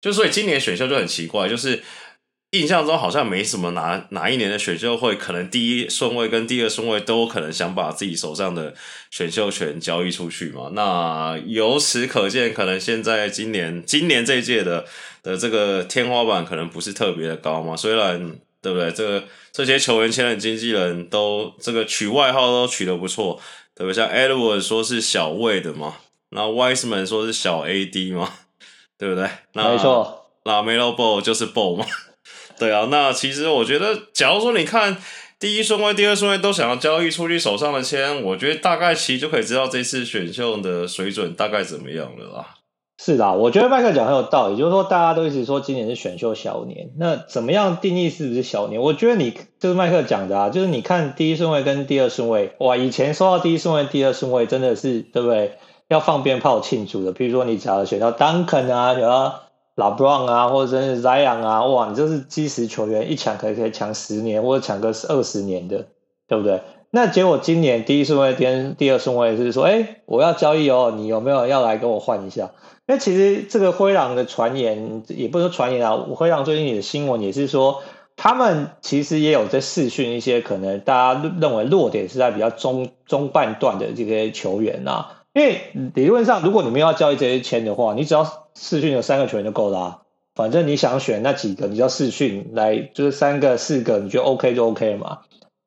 [0.02, 1.82] 就所以今年选秀就很奇怪，就是。
[2.54, 8.76] 印象中好像没什么哪哪一年的选秀会可能第一顺位跟第二顺位都可能想把自己手上的
[9.10, 10.70] 选秀权交易出去嘛？
[10.74, 14.86] 那由此可见，可能现在今年今年这一届的
[15.24, 17.76] 的这个天花板可能不是特别的高嘛？
[17.76, 18.92] 虽然对不对？
[18.92, 23.42] 这个这些球员签的经纪人都这个取外号都取得不错，
[23.74, 23.96] 对不对？
[23.96, 25.96] 像 Edward 说是小魏的嘛，
[26.30, 28.32] 那 Wiseman 说是小 AD 嘛，
[29.00, 29.28] 对不对？
[29.54, 31.86] 那没错，那 LaMelo Ball 就是 Ball 嘛。
[32.64, 34.96] 对啊，那其实我觉得，假如说你看
[35.38, 42.48] 第一顺位、第二顺位都想要交易出去手上的签，我觉得大概其实就可以知道这次选秀的水准大概怎么样了啦。
[42.98, 48.80] 是的，我觉得麦克讲很有道理，就是说大家都一直说今年是选秀小年，那怎么样定义是不是小年？
[48.80, 55.58] 我觉得你就是麦克讲的啊，就是你看第一顺位跟第二顺位，哇，以前说到第一顺位、第二顺位真的是对不对？
[55.90, 59.42] 要放鞭炮庆祝的，比如说你只要选到 Duncan 啊，
[59.76, 65.88] 老布朗啊，或者是 Zion 啊，哇，你这是基石球员，一抢可以可以抢十年，或者抢个二十年的，
[66.28, 66.62] 对不对？
[66.92, 68.46] 那结果今年第一顺位第
[68.78, 72.52] 第二顺位是说，哎，我要交易哦，你有没有要来跟我换一下？
[72.86, 77.82] 那其实这个灰狼的传言，也不是说传言啊，灰狼最近的新闻也是说，
[78.16, 85.24] 他们其实也有在试训一些可能大家认为弱点是在比较中中半段的这些球员啊。
[85.34, 85.62] 因为
[85.96, 90.00] 理论上，如果你们要交易这些签的话，你只要试训有三个球员就够了啊。
[90.36, 95.20] 反正你想选那几个，你就要试训来，就是三个、四个，你觉得 OK 就 OK 嘛。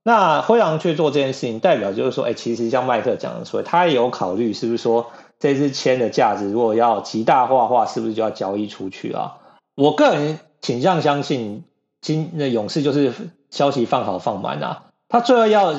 [0.03, 5.07] 那灰狼去做这件事情，代表就是说，哎，其实像麦克讲的说，他也有考虑，是不是说
[5.39, 9.39] 这支签的价值如果要极大化的话，是不是就要交易出去啊？
[9.75, 11.65] 我个人倾向相信，
[12.01, 13.13] 今那勇士就是
[13.51, 15.75] 消息放好放满啊，他最后要。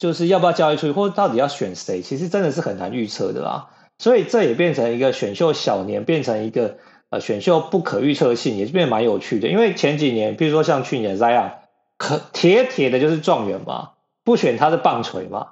[0.00, 3.68] 就是要不要交易出去，或到底要选谁，其实真的是很难预测的啦。
[3.98, 6.78] 所以这也变成一个选秀小年，变成一个
[7.10, 9.48] 呃选秀不可预测性，也是变得蛮有趣的。
[9.48, 11.50] 因为前几年，比如说像去年 Zion，
[11.96, 13.90] 可铁铁的就是状元嘛，
[14.22, 15.48] 不选他是棒槌嘛，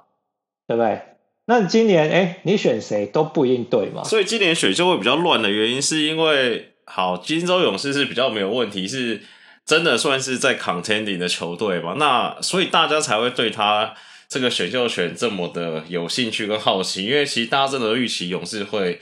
[0.65, 1.01] 对不对？
[1.45, 4.03] 那今年哎，你选谁都不一定对嘛。
[4.05, 9.21] 所以今年选秀会比较乱的原因，是因为好，金州勇士是比较没有问题，是
[9.65, 11.95] 真的算是在 contending 的球队嘛。
[11.97, 13.93] 那所以大家才会对他。
[14.29, 18.99] 这个选秀权这么的有兴趣跟好奇，因为其实大家真的预期勇士会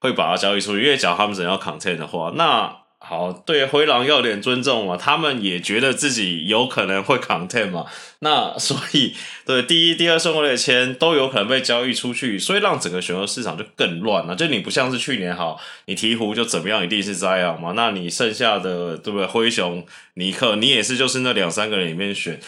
[0.00, 7.86] 会把它交易出去，因为假如他们只要 content 的话，那好，对灰狼要有点尊重嘛，他们也觉得自己有可能会 content 嘛，
[8.18, 9.14] 那所以
[9.44, 14.34] 对第一、第二顺位的签都有可能被交易出去，所以让整个选秀市场就更乱了。
[14.34, 19.26] 就你不像是去年好，你鹈鹕就怎么样一定是这样嘛，那你剩下的对不对？
[19.26, 22.40] 灰熊、尼克，你也是就是那两三个人里面选。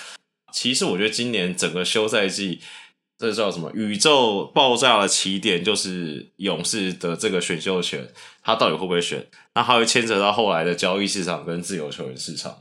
[0.60, 2.58] 其实我觉得今年整个休赛季
[3.16, 3.70] 这叫什么？
[3.74, 8.08] 宇宙爆炸的起点就是勇士的这个选秀权，
[8.42, 9.24] 他到底会不会选？
[9.54, 12.56] 那还会牵扯到后来的交易市场跟自由球员市场。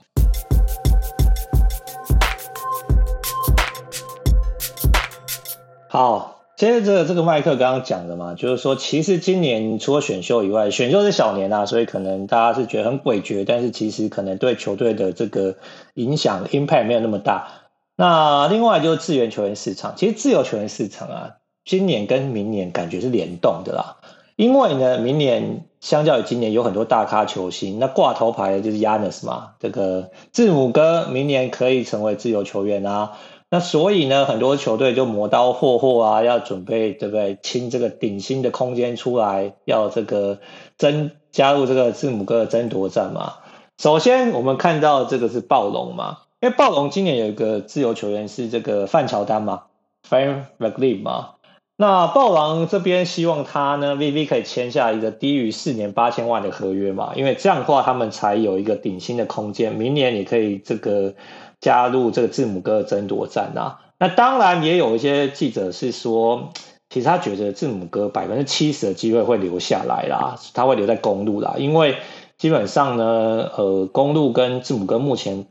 [5.90, 15.56] 好，接着这个麦克刚刚讲的嘛，就是说，其实今年除了选秀以外，选秀是小年啊，所以可能大家是觉得很诡谲，但是其实可能对球队的这个
[15.96, 17.57] 影响 impact 没有那么大。
[17.98, 21.32] 那另外就是自由球员市场，其实自由球员市场啊，
[21.66, 23.98] 今年跟明年感觉是联动的啦。
[24.36, 33.14] 因为呢，明年相较于今年有很多大咖球星，那挂头牌的就是 Yanis 嘛，这个字母哥明年可以成为自由球员啊。
[33.50, 37.40] 那所以呢，很多球队就磨刀霍霍啊，要准备对不对？
[37.42, 40.38] 清这个顶薪的空间出来，要这个
[40.78, 43.38] 争加入这个字母哥的争夺战嘛。
[43.80, 46.20] 首先，我们看到这个是暴龙嘛。
[46.40, 49.64] 因为暴龙今年有一个自由球员是这个范乔丹嘛
[50.08, 51.32] ，Fred VanVleet 嘛，
[51.78, 61.16] 那暴龙这边希望他呢，VV 可以签下一个低于四年八千万的合约嘛，因为这样的话他们才有一个顶薪的空间，明年你可以这个
[61.60, 63.80] 加入这个字母哥的争夺战啊。
[63.98, 66.50] 那当然也有一些记者是说，
[66.88, 71.96] 其实他觉得字母哥百分之七十的机会会留下来啦，他会留在公路啦，因为
[72.38, 75.48] 基本上呢，呃，公路跟字母哥目前。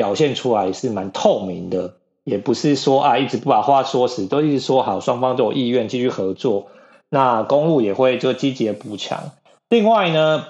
[0.00, 1.92] 表现出来是蛮透明的，
[2.24, 6.68] 也不是说啊一直不把话说死，都一直说好，双方都有意愿继续合作。
[7.10, 9.32] 那公路也会就积极的补强。
[9.68, 10.46] 另外呢，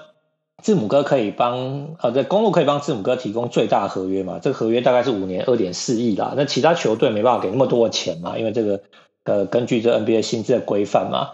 [0.63, 4.39] 字母哥可以帮呃，对，公路可以帮字母哥提供最大合约嘛？
[4.41, 6.33] 这个合约大概是五年二点四亿啦。
[6.37, 8.37] 那其他球队没办法给那么多的钱嘛？
[8.37, 8.79] 因为这个
[9.25, 11.31] 呃，根据这 NBA 薪资的规范嘛。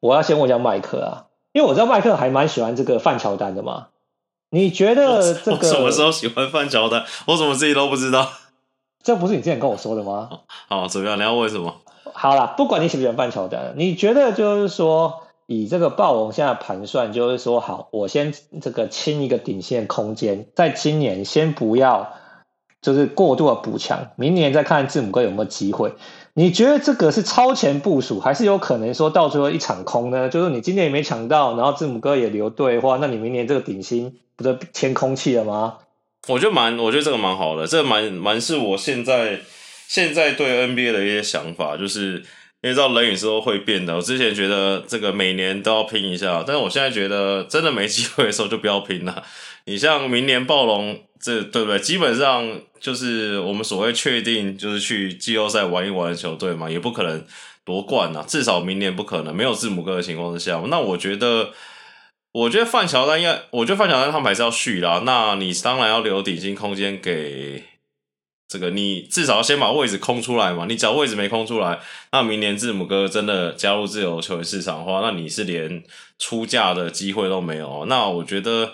[0.00, 3.86] 我要先问一下麦克啊，因为我知道麦克还蛮喜欢这个范乔丹的嘛。
[4.50, 7.04] 你觉得这个什么时候喜欢范乔丹？
[7.26, 8.28] 我怎么自己都不知道？
[9.02, 10.28] 这不是你之前跟我说的吗？
[10.68, 11.16] 好，怎么样？
[11.16, 11.76] 你要问什么？
[12.12, 22.12] 好啦，不管你喜不喜欢范乔丹，你觉得就是说，以这个暴龙现在盘算，就是说，好，我先这个清一个顶线空间，在今年先不要，
[22.82, 25.94] 就是过度的补强，明年再看字母哥有没有机会。
[26.34, 30.28] 你觉得这个是超前部署，还是有可能说到最后一场空呢？
[30.28, 35.78] 就是你今年也没抢到，然后字母哥也留队的话，那你明年这个顶薪不就签空气了吗？
[36.28, 39.40] 我觉得蛮，我觉得这个蛮好的，这个蛮蛮是我现在
[39.88, 42.22] 现在对 NBA 的一些想法，就是
[42.62, 43.96] 因为知道人与时候会变的。
[43.96, 49.24] 我之前觉得这个每年都要拼一下，但是我现在觉得真的没机会的时候就不要拼了。
[49.64, 51.78] 你像明年暴龙，这对不对？
[51.78, 57.22] 基本上就是我们所谓确定就是去季后赛玩一玩的球队嘛，也不可能
[57.62, 58.24] 夺冠呐。
[58.26, 60.58] 至少明年不可能，没有字母哥的情况之下。
[60.68, 61.50] 那我觉得，
[62.32, 65.02] 我觉得范乔丹应该，我觉得范乔丹他们还是要续啦。
[65.04, 67.62] 那你当然要留底薪空间给
[68.48, 70.64] 这个，你至少要先把位置空出来嘛。
[70.66, 71.78] 你只要位置没空出来，
[72.12, 75.84] 那明年字母哥真的加入自由球员市场的话，那你是连
[76.18, 77.84] 出价的机会都没有。
[77.86, 78.72] 那我觉得。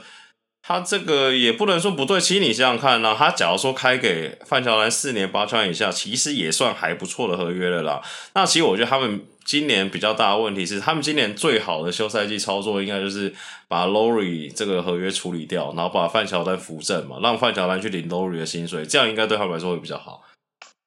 [0.67, 8.03] 他这个也不能说不对，其实你想想看呢，他假如说开给范乔丹四年八千以下，其实也算还不错的合约了啦。
[8.35, 13.33] 那其实我觉得他们今年比较大的问题是，他们今年最好的休赛季操作应该就是
[13.69, 20.23] 把 Lory 这个合约处理掉，然后把范乔丹扶正嘛，让范乔丹去领 Lory 的薪水，这样应该对他们来说会比较好。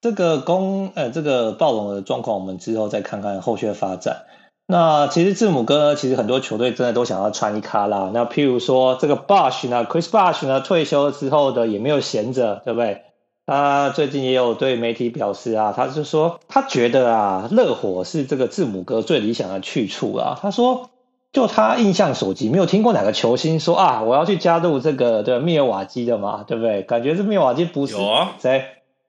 [0.02, 4.26] 这个公呃，这个暴龙的状况，我们之后再看看后续的发展。
[4.70, 8.12] 那其实字母哥呢，其实很多球队真的都想要穿一卡啦。
[8.14, 13.02] 那譬如说这个 Bosh 呢，Chris Bosh 呢退休之后的也没有闲着，对不对？
[13.46, 20.38] 他最近也有对媒体表示啊，他是说他觉得啊，热火是这个字母哥最理想的去处啊。
[20.40, 20.90] 他说，
[21.32, 26.82] 就他印象所及，没有听过哪个球星说啊，我要去加入这个对密尔瓦基的嘛，对不对？
[26.82, 28.36] 感觉这密尔瓦基不是有啊？
[28.38, 28.62] 谁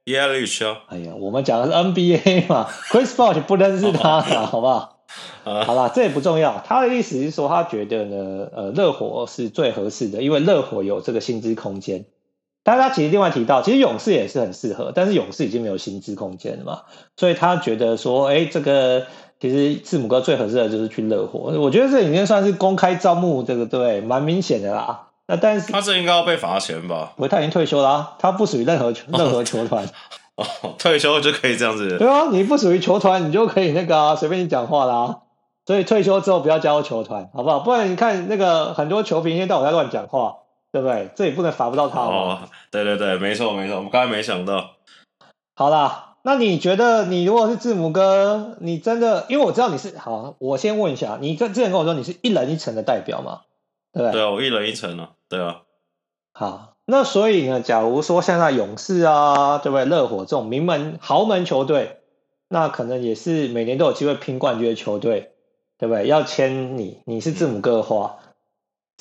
[0.05, 0.75] ？Yelich。
[0.87, 4.97] 哎呀，我们讲的是 NBA 嘛，Chris Bosh 不认识他， 好不好？
[5.43, 6.63] 好啦，这也不重要。
[6.65, 12.05] 他的意思是说，他觉得呢，呃，热火是最合适的，因为热火有这个薪资空间。
[12.63, 16.81] 但是他其实另外提到，其实勇士也是很适合，但是勇士已经没有薪资空间了嘛，
[17.17, 19.07] 所以他觉得说，哎，这个
[19.39, 21.51] 其实字母哥最合适的就是去热火。
[21.59, 25.07] 我觉得这已经算是公开招募，这个对，蛮明显的啦。
[25.25, 27.13] 那但是他这应该要被罚钱吧？
[27.17, 29.87] 不，他已经退休了啊，他不属于任何 任何球团。
[30.41, 31.97] 哦， 退休就可以这样子？
[31.97, 35.21] 对啊，你不属于球团，你就可以那个啊， 随便你讲话啦。
[35.65, 37.59] 所以退休之后不要加入球团，好不好？
[37.59, 40.37] 不然你看那个很多球评一天到晚在乱讲话，
[40.71, 41.09] 对不对？
[41.15, 42.39] 这也不能罚不到他哦。
[42.71, 44.71] 对对对，没错没错，我们刚才没想到。
[45.55, 53.41] 好啦，那你觉得你如果是字母哥，你真的，因为我知道你是好，我先问一下，你之前跟我说你是一人一城的代表嘛？
[53.93, 54.13] 对不对？
[54.13, 55.61] 对啊，我一人一城啊，对啊。
[56.33, 59.85] 好，那所以呢，假如说现在勇士啊，对不对？
[59.85, 61.97] 热火这种名门豪门球队。
[62.49, 65.31] 那可能也是每年都有机会拼冠军的球队，
[65.79, 66.05] 对不对？
[66.05, 68.17] 要签你，你是字母哥的话。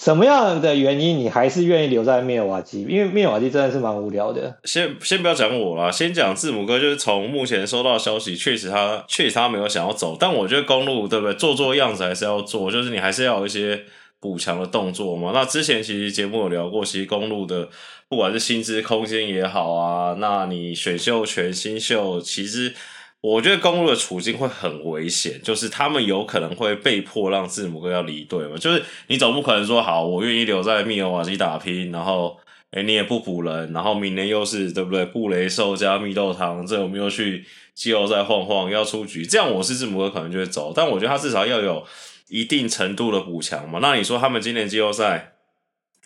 [0.01, 2.85] 什么样的原因你还是愿意留在密尔瓦基？
[2.85, 4.57] 因为密尔瓦基真的是蛮无聊的。
[4.63, 6.79] 先先不要讲我啦，先讲字母哥。
[6.79, 10.17] 就是从目前收到消息，确实他确实他没有想要走。
[10.17, 11.35] 但我觉得公路对不对？
[11.35, 13.83] 做做样子还是要做，就是你还是要有一些
[14.21, 15.33] 补强的动作嘛。
[15.35, 17.69] 那之前其实节目有聊过，其实公路的
[18.09, 22.75] 不管是薪资空间也好啊，那你选秀权新秀其实。
[23.23, 28.57] 我觉得公路的处境会很危险，就是他们有可能会被迫让字母哥要离队嘛。
[28.57, 32.39] 就是你总不可能说好，我愿意留在密尔瓦基打拼，然后
[32.71, 35.05] 诶、你也不补人，然后明年又是对不对？
[35.05, 37.45] 布雷兽加蜜豆汤，这我们又去
[37.75, 39.27] 季后赛晃晃要出局？
[39.27, 41.85] 这样我是字母哥可能就会走，但我觉得他至少要有
[42.31, 43.81] 一定程度的补强嘛。
[43.83, 45.35] 那你说他们今年季后赛，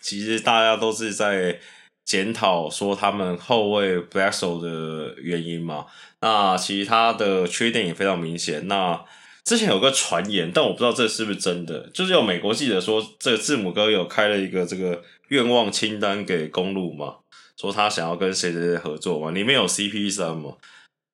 [0.01, 1.59] 其实大家都是在。
[2.05, 5.87] 检讨说他们后卫 Bledsoe 的原因嘛，
[6.21, 8.67] 那其他的缺点也非常明显。
[8.67, 9.03] 那
[9.43, 17.15] 之前有个传言，但我不知道这是不是真的，就是有美国记者说，这个字母哥有开了一个这个愿望清单给公鹿嘛，
[17.57, 20.51] 说他想要跟谁谁谁合作嘛，里面有 CP3 嘛。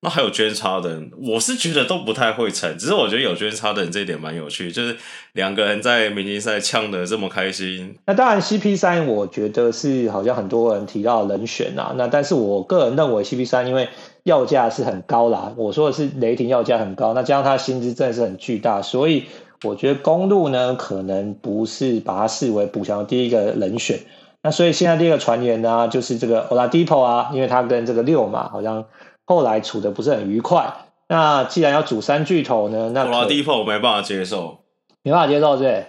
[0.04, 4.96] 那还有 James Harden，我是觉得都不太会成，只是我觉得有捐差的人这一点蛮有趣，就是
[5.34, 7.94] 两个人在明星赛呛得这么开心。
[8.06, 11.94] 那当然 CP 三，我觉得是好像很多人提到人选啊。
[11.96, 13.88] 那但是我个人认为 CP 三因为
[14.24, 19.26] 要价是很高啦，我说的是雷霆要价很高，那加上他薪资真的是很巨大，所以
[19.62, 24.00] 我觉得公路呢可能不是把他视为补强第一个人选。
[24.42, 28.84] 那所以现在第一个传言呢，就是这个 Oladipo 啊，因为他跟这个六嘛好像。
[29.24, 34.64] 后来处的不是很愉快，那既然要组三巨头呢，那 Oladipo 我没办法接受，
[35.02, 35.86] 没办法接受，对，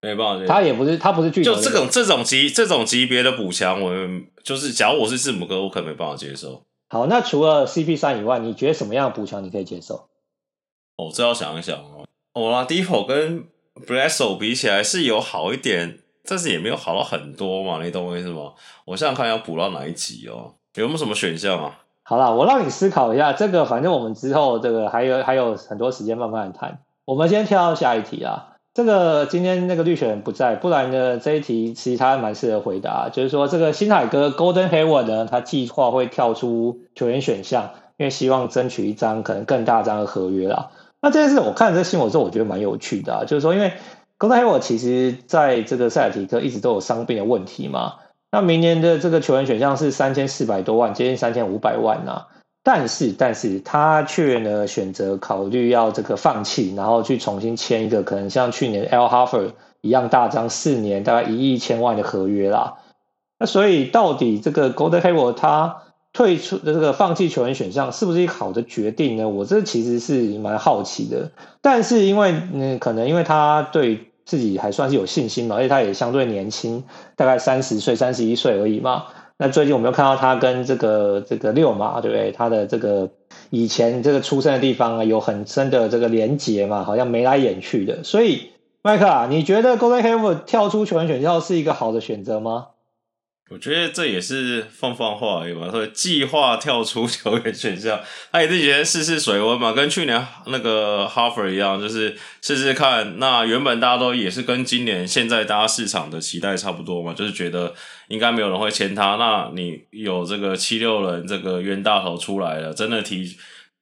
[0.00, 0.52] 没办法接受。
[0.52, 3.92] 他也不是，他不是巨头，就这种这种级这种级别的补强，我
[4.42, 6.62] 就是假如我是字母哥，我可能没办法接受。
[6.88, 10.08] 好，那除了 CP 三以外，你觉得什么样的补强你可以接受？
[10.96, 12.06] 哦，这要想一想哦。
[12.32, 13.44] Oladipo 跟
[13.86, 18.52] Bledsoe 比起来是有好一点，但是也没有好到很多嘛，你懂我意思吗？
[18.86, 21.80] 我想想看要补到哪一级哦，有没有什么选项啊？
[22.08, 26.78] 好了，我让你思考一下这个，反正我们之后这个还有还有很多时间慢慢谈。
[27.04, 28.54] 我们先跳到下一题啊。
[28.74, 40.70] 这个今天那个绿选不在，不然呢这一题其实他蛮适合回答，就是说这个星海哥 Golden Hayward 呢，他计划会跳出球员选项，因为希望争取一张可能更大张的合约啦。
[41.02, 43.72] 那这件事我看了这新闻之后，我觉得蛮有趣的啊，就是说因为
[44.16, 47.94] Golden Hayward 其实在这个塞尔提克一直都有伤病的问题嘛。
[48.32, 52.26] 那明年的这个球员选项是三千四百多万，接近三千五百万呐、
[52.62, 62.74] 但是，但是他却呢选择考虑要这个放弃，然后去重新签一个可能像去年 Al Horford 一样大张四年大概一亿千万的合约啦。
[63.38, 69.28] 那所以到底这个 Golden Hayward 他退出的这个放弃球员选项是不是一个好的决定呢？
[69.28, 71.30] 我这其实是蛮好奇的。
[71.62, 74.10] 但是因为嗯，可能因为他对。
[74.26, 76.84] 自己还算是有信心嘛，而且他也相对年轻，
[77.16, 79.04] 大概三十岁、三十一岁而已嘛。
[79.38, 82.32] 那最近我们又看到他跟这个这个六马，对不对？
[82.32, 83.10] 他的这个
[83.50, 88.02] 以前这个出生的地方啊，有很深的这个连结嘛，好像眉来眼去的。
[88.02, 88.50] 所以，
[88.82, 92.68] 麦克啊，你觉得 Golden h a v e 跳出球员选秀是一个好的选择吗？
[93.48, 98.00] 我觉得这也是放放话而已嘛，所以计划跳出球员选项，
[98.32, 103.20] 他也是觉得试试水温嘛，跟去年那个 Harper 一样，就是试试看。
[103.20, 107.72] 那原本大家都也是跟今年现在大家市场的期待差不多嘛，就是觉得
[108.08, 109.14] 应该没有人会签他。
[109.14, 113.36] 那你有这个七六人这个冤大头出来了，真的提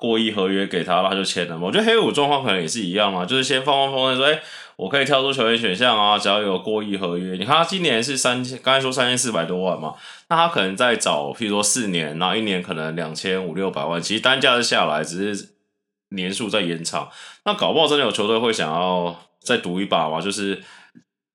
[0.04, 1.66] 过亿合约给他，他就签了嘛。
[1.66, 4.40] 我觉得黑五状况可能也是一样嘛，就是先放放风，说哎。
[4.76, 7.36] 我可以跳出球员选项啊，只要有过亿合约。
[7.36, 9.94] 你看他今年是三千，刚才说三千四百多万嘛，
[10.28, 15.50] 那他可能再找，譬如说四年，然后一年可能两千五六百万，其实单价是下来，只是
[16.08, 17.08] 年数在延长。
[17.44, 20.20] 那搞不好真的有球队会想要再赌一把嘛？
[20.20, 20.60] 就是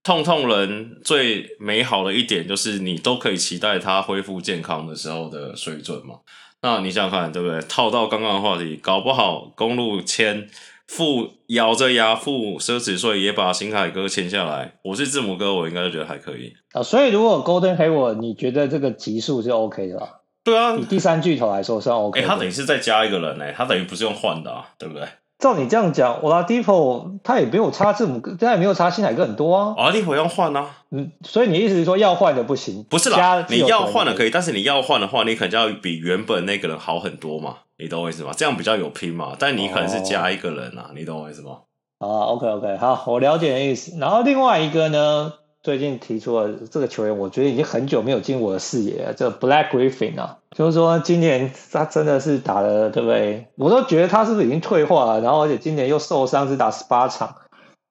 [0.04, 6.16] 痛痛人最美好的一点，就是你都可以期待他恢复健康的时候的水准嘛。
[6.62, 7.60] 那你想想看，对不对？
[7.62, 10.48] 套到刚刚的话题，搞不好公路签。
[10.88, 14.74] 付咬着牙付奢侈税，也把新海哥签下来。
[14.84, 16.82] 我是字母哥，我应该就觉得还可以啊。
[16.82, 20.10] 所以如果 Golden Hayward，你觉得这个级数是 OK 的吧？
[20.44, 22.20] 对啊，以第三巨头来说算 OK。
[22.20, 25.08] 哎、欸，他等于是再加一个人呢，他等于不是用换的啊，对不对？
[25.40, 29.74] 照你这样讲，Oladipo 他也没有差字母哥，他也没有差新海哥很多啊。
[29.78, 32.86] Oladipo 要换啊，嗯，所以你意思是说要换的不行？
[32.90, 37.56] 不是啦，你要换的可以，但是你要换的话，你可能就要比原本那个人好很多嘛。
[37.78, 38.32] 你懂我意思吗？
[38.36, 39.34] 这样比较有拼嘛。
[39.40, 41.52] 但你可能是加一个人啊，哦、你懂我意思吗？
[42.00, 43.98] 啊，OK OK，好，我了解的意思。
[43.98, 45.32] 然后另外一个呢，
[45.62, 49.14] 最近提出了这个球员，我觉得已经很久没有进我的视野了。
[49.14, 53.48] 这个 Black Griffin 啊，就是说今年他真的是打了，对不对？
[53.56, 55.22] 我都觉得他是不是已经退化了？
[55.22, 57.36] 然后而且今年又受伤，只打十八场，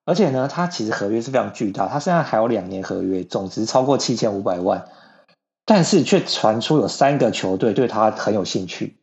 [0.07, 4.87] 而且呢，他其实合约是非常巨大，他现在还有两年合约，总值超过七千五百万，
[5.67, 8.97] 但是却传出有三个球队对他很有兴趣。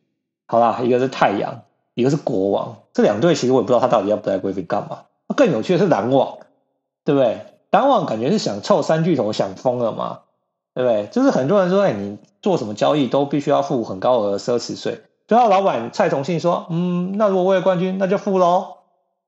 [0.48, 1.62] 好啦，一个是太阳，
[1.94, 5.02] 一个是国王，这两队其实我也不知道他到底要 Black Griffin 干嘛。
[5.36, 6.38] 更有趣的是篮网，
[7.04, 7.40] 对不对？
[7.76, 10.20] 篮网感觉是想凑三巨头想疯了嘛，
[10.74, 11.08] 对不对？
[11.12, 15.02] 就是很多人说，哎，你做什么交易都必须要付很高额的奢侈税。
[15.28, 18.78] 最后老板蔡崇信说，嗯，那如果为了冠军，那就付喽。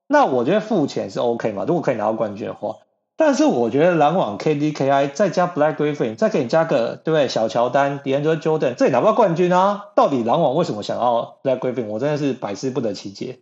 [0.07, 2.77] 那我觉得付钱是 OK 嘛，如果可以拿到冠军的话。
[3.15, 7.27] 但是我觉得篮网 KD KI 再加 Black Griffin，再给你加个对不对？
[7.27, 9.89] 小乔丹、d a n g e Jordan，这也拿不到冠军啊！
[9.95, 11.85] 到底篮网为什么想要 Black Griffin？
[11.85, 13.41] 我真的是百思不得其解。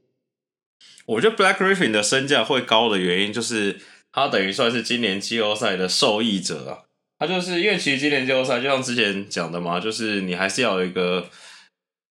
[1.05, 3.79] 我觉得 Black Griffin 的身价会高的原因就是。
[4.11, 6.85] 他等于算是今年季后赛的受益者啊！
[7.19, 11.27] 他就是因为其实今年季后赛就像之前讲的嘛，就是你还是要有一个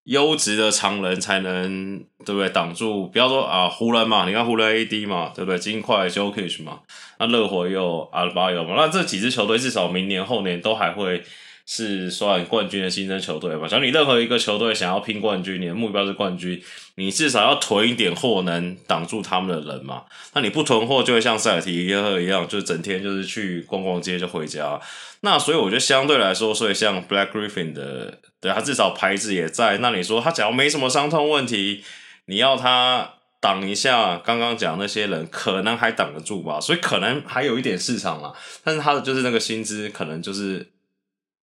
[0.04, 3.08] 优质的常人才能对不对挡住？
[3.08, 5.58] 不要说啊湖人嘛，你看湖人 AD 嘛，对不对？
[5.58, 6.80] 金块 Jokic 嘛，
[7.18, 11.22] 那热火又阿巴有嘛，那这几支球队至少明年后年都还会。
[11.68, 13.66] 是算冠军的新生球队吧？
[13.66, 16.62] 假如你任何一个球队想要拼冠军，你的目标是冠军，
[16.94, 20.04] 你至少要囤一点货，能挡住他们的人嘛？
[20.34, 24.80] 那你不囤货，就会像塞尔提克一样，就整天就是去逛逛街就回家。
[25.22, 29.78] 那所以我觉得相对来说，所以像 Black Griffin 的，对他至少牌子也在。
[29.78, 31.82] 那你说他只要没什么伤痛问题，
[32.26, 36.60] 你要他挡一下，刚刚讲那些人可能还挡得住吧？
[36.60, 38.32] 所以可能还有一点市场啦。
[38.62, 40.70] 但是他的就是那个薪资，可能就是。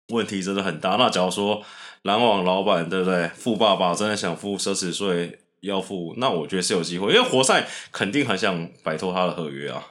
[0.09, 0.91] 问题真的很大。
[0.91, 1.61] 那假如说
[2.03, 3.27] 篮网老板对不对？
[3.29, 9.83] 富爸爸真的想付奢侈税要付，那我觉得是有机会，因为活塞肯定很想摆脱他的合约啊。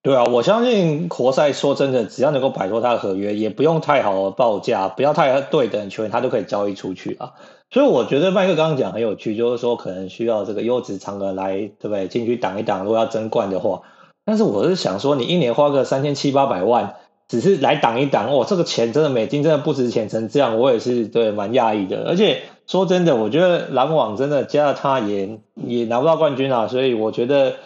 [0.00, 7.34] 对啊，我相信活塞说真的，只要能够摆脱他的合约，也不用太好的报价，不要太对等球员，他都可以交易出去啊。
[7.70, 12.06] 所以我觉得麦克刚刚讲很有趣，就是说可能需要这个优质长人来对不对？
[12.06, 13.82] 进去挡一挡，如果要争冠的话。
[14.24, 16.94] 但是我是想说，你一年花个三千七八百万。
[17.28, 22.06] 只是来挡一挡，哦，这个钱真的美金真的不值钱成这样，我也是对蛮讶异的。
[22.08, 27.56] 而且说真的，我觉得篮网真的加了他也也拿不到冠军啊，所以我觉得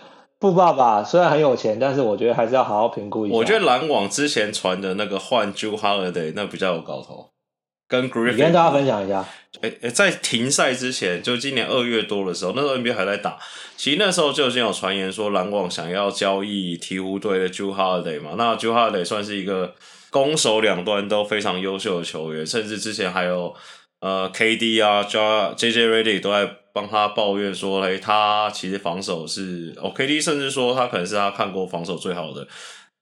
[0.41, 3.37] 富爸爸虽然很有钱，但是我觉得还是要好好评估一下。
[3.37, 7.32] 我觉得篮网之前传的那个换 Jrue Holiday 那比较有搞头。
[7.93, 9.23] 跟 Griffin，你跟大家分享一下。
[9.61, 13.37] 诶诶，在停赛之前，就今年二月多的时候，那时候 NBA 还在打。
[13.77, 18.31] 其实那时候就已经有传言说，篮网想要交易鹈鹕队的 Holiday 嘛。
[18.39, 19.75] 那 Holiday 算是一个
[20.09, 23.55] 攻守两端都非常优秀的球员，甚至之前还有
[24.01, 32.49] 呃 KD 啊、JJ Redick 都在帮他抱怨说，诶，他其实防守是哦，KD 甚至说他可能是他看过防守最好的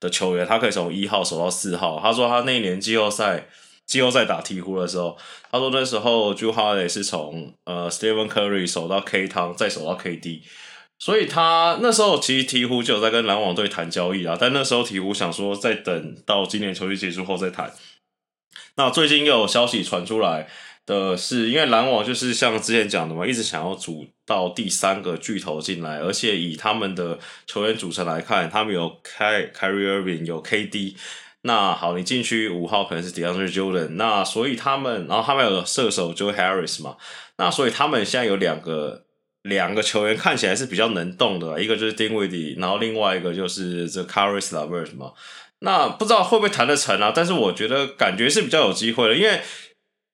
[0.01, 2.01] 的球员，他可以从一号守到四号。
[2.03, 3.47] 他说他那一年季后赛。
[3.91, 5.19] 季后赛打鹈鹕的时候，
[5.51, 10.43] 他说那时候 Jrue Holiday 是从呃 Stephen Curry 守到 K 汤，再守到 KD，
[10.97, 17.75] 所以他那时候其实鹈鹕就有在跟篮网队谈交易啊，但那时候鹈鹕想说再等到今年球季结束后再谈。
[18.77, 20.47] 那最近又有消息传出来
[20.87, 27.19] 的是，因为篮网就是像之前讲的嘛，一直想要组到第三个巨头进来，而且以他们的
[27.49, 30.95] 球员组成来看，他们有 Kyrie Irving，有 KD。
[31.43, 36.97] 那好，你禁区五号可能是 DeAndre Jordan，那所以他们，然后他们有射手 Joe Harris 嘛，
[37.39, 39.07] 那所以他们现在有两个
[39.45, 45.13] 两个球员看起来是比较能动的，一个就是 Dinwiddie，然后另外一个就是这 Caris Lavert 嘛，
[45.61, 47.11] 那不知道会不会谈得成啊？
[47.17, 49.41] 但是我觉得感觉是比较有机会的，因为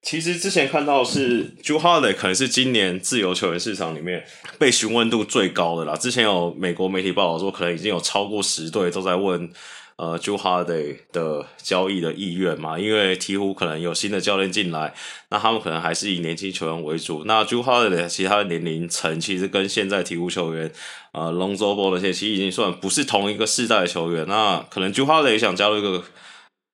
[0.03, 4.25] 其实之前看到是 Jrue Holiday 可能是今年自由球员市场里面
[4.61, 9.51] 被询问度最高的啦，之前有美国媒体报道说，可能已经有超过十队都在问。
[9.97, 14.95] 呃 j u h a r d y 的交易的意愿嘛，因为鹈鹕可能有新的教练进来，
[15.31, 17.25] 那他们可能还是以年轻球员为主。
[17.25, 20.71] 那 Jrue Holiday 其他的年龄层其实跟现在鹈鹕球员，
[21.13, 24.27] 呃，Lonzo Ball 那些其实已经算不是同一个世代的球员。
[24.29, 26.05] 那可能 Juhadi 想加入一个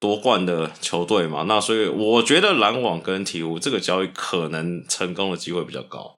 [0.01, 6.17] 夺冠的球队嘛，那所以我觉得篮网跟鹈鹕这个交易可能成功的机会比较高。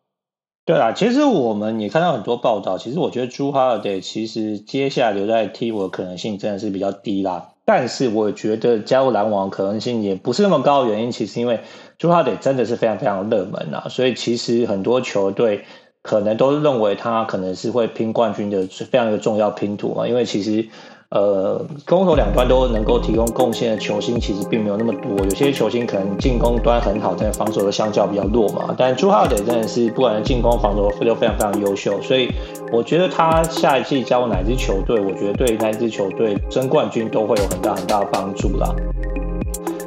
[0.67, 2.79] 对啊，其实我们也看到很多报道。
[2.79, 7.51] 其实我觉得 Jrue Holiday 其实接下来留在鵜鹕的可能性真的是比较低啦。
[7.67, 11.61] 但是我觉得加入篮网可能性也不是那么高的原因，其实因为
[11.99, 15.65] Jrue Holiday 真的是非常非常热门啊，所以其实很多球队
[16.01, 20.09] 可能都认为他可能是会拼冠军的非常一个重要拼图嘛。
[20.09, 20.67] 因为其实
[21.11, 25.25] 呃，攻守两端都能够提供贡献的球星其实并没有那么多。
[25.25, 28.75] 有些球星可能进攻端很好，但防守的相较比较弱嘛。
[28.77, 32.33] 但朱浩德真的是不管是进攻、防守都非常非常优秀，所以
[32.73, 38.75] 我觉得他下一季加入哪支球队，我觉得对哪支球队争冠军都会有很大很大的帮助啦。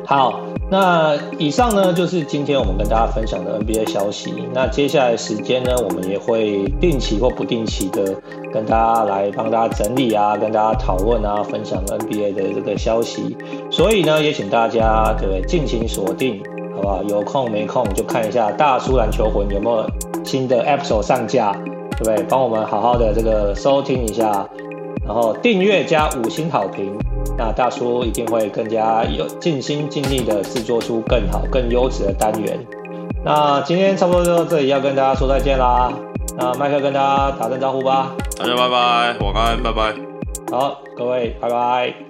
[0.05, 0.39] 好。
[0.70, 4.34] 那以上呢，就是今天我们跟大家分享的 NBA 消息。
[4.53, 8.03] 那接下来时间呢，我们也会定期或不定期的
[8.51, 13.38] 跟大家来帮大家整理啊，跟大家讨论啊，分享 NBA 的这个消息。
[13.72, 16.43] 所以呢，也请大家对，尽情锁定，
[16.76, 17.01] 好不好？
[17.03, 19.89] 有空没空就看一下大叔篮球魂有没有
[20.26, 21.53] 新的 episode 上架，
[21.91, 22.26] 对不对？
[22.28, 24.45] 帮我们好好的这个收听一下，
[25.08, 26.95] 然后订阅加五星好评。
[27.38, 32.60] 那大叔一定会更加有尽心尽力的制作出更好、更优质的单元。
[33.24, 35.91] 那今天差不多就到这里，要跟大家说再见啦。
[36.38, 38.12] 那麦克跟大家打声招呼吧。
[38.38, 39.93] 大家拜拜，晚安，拜拜。
[40.51, 42.07] 好，各位拜拜。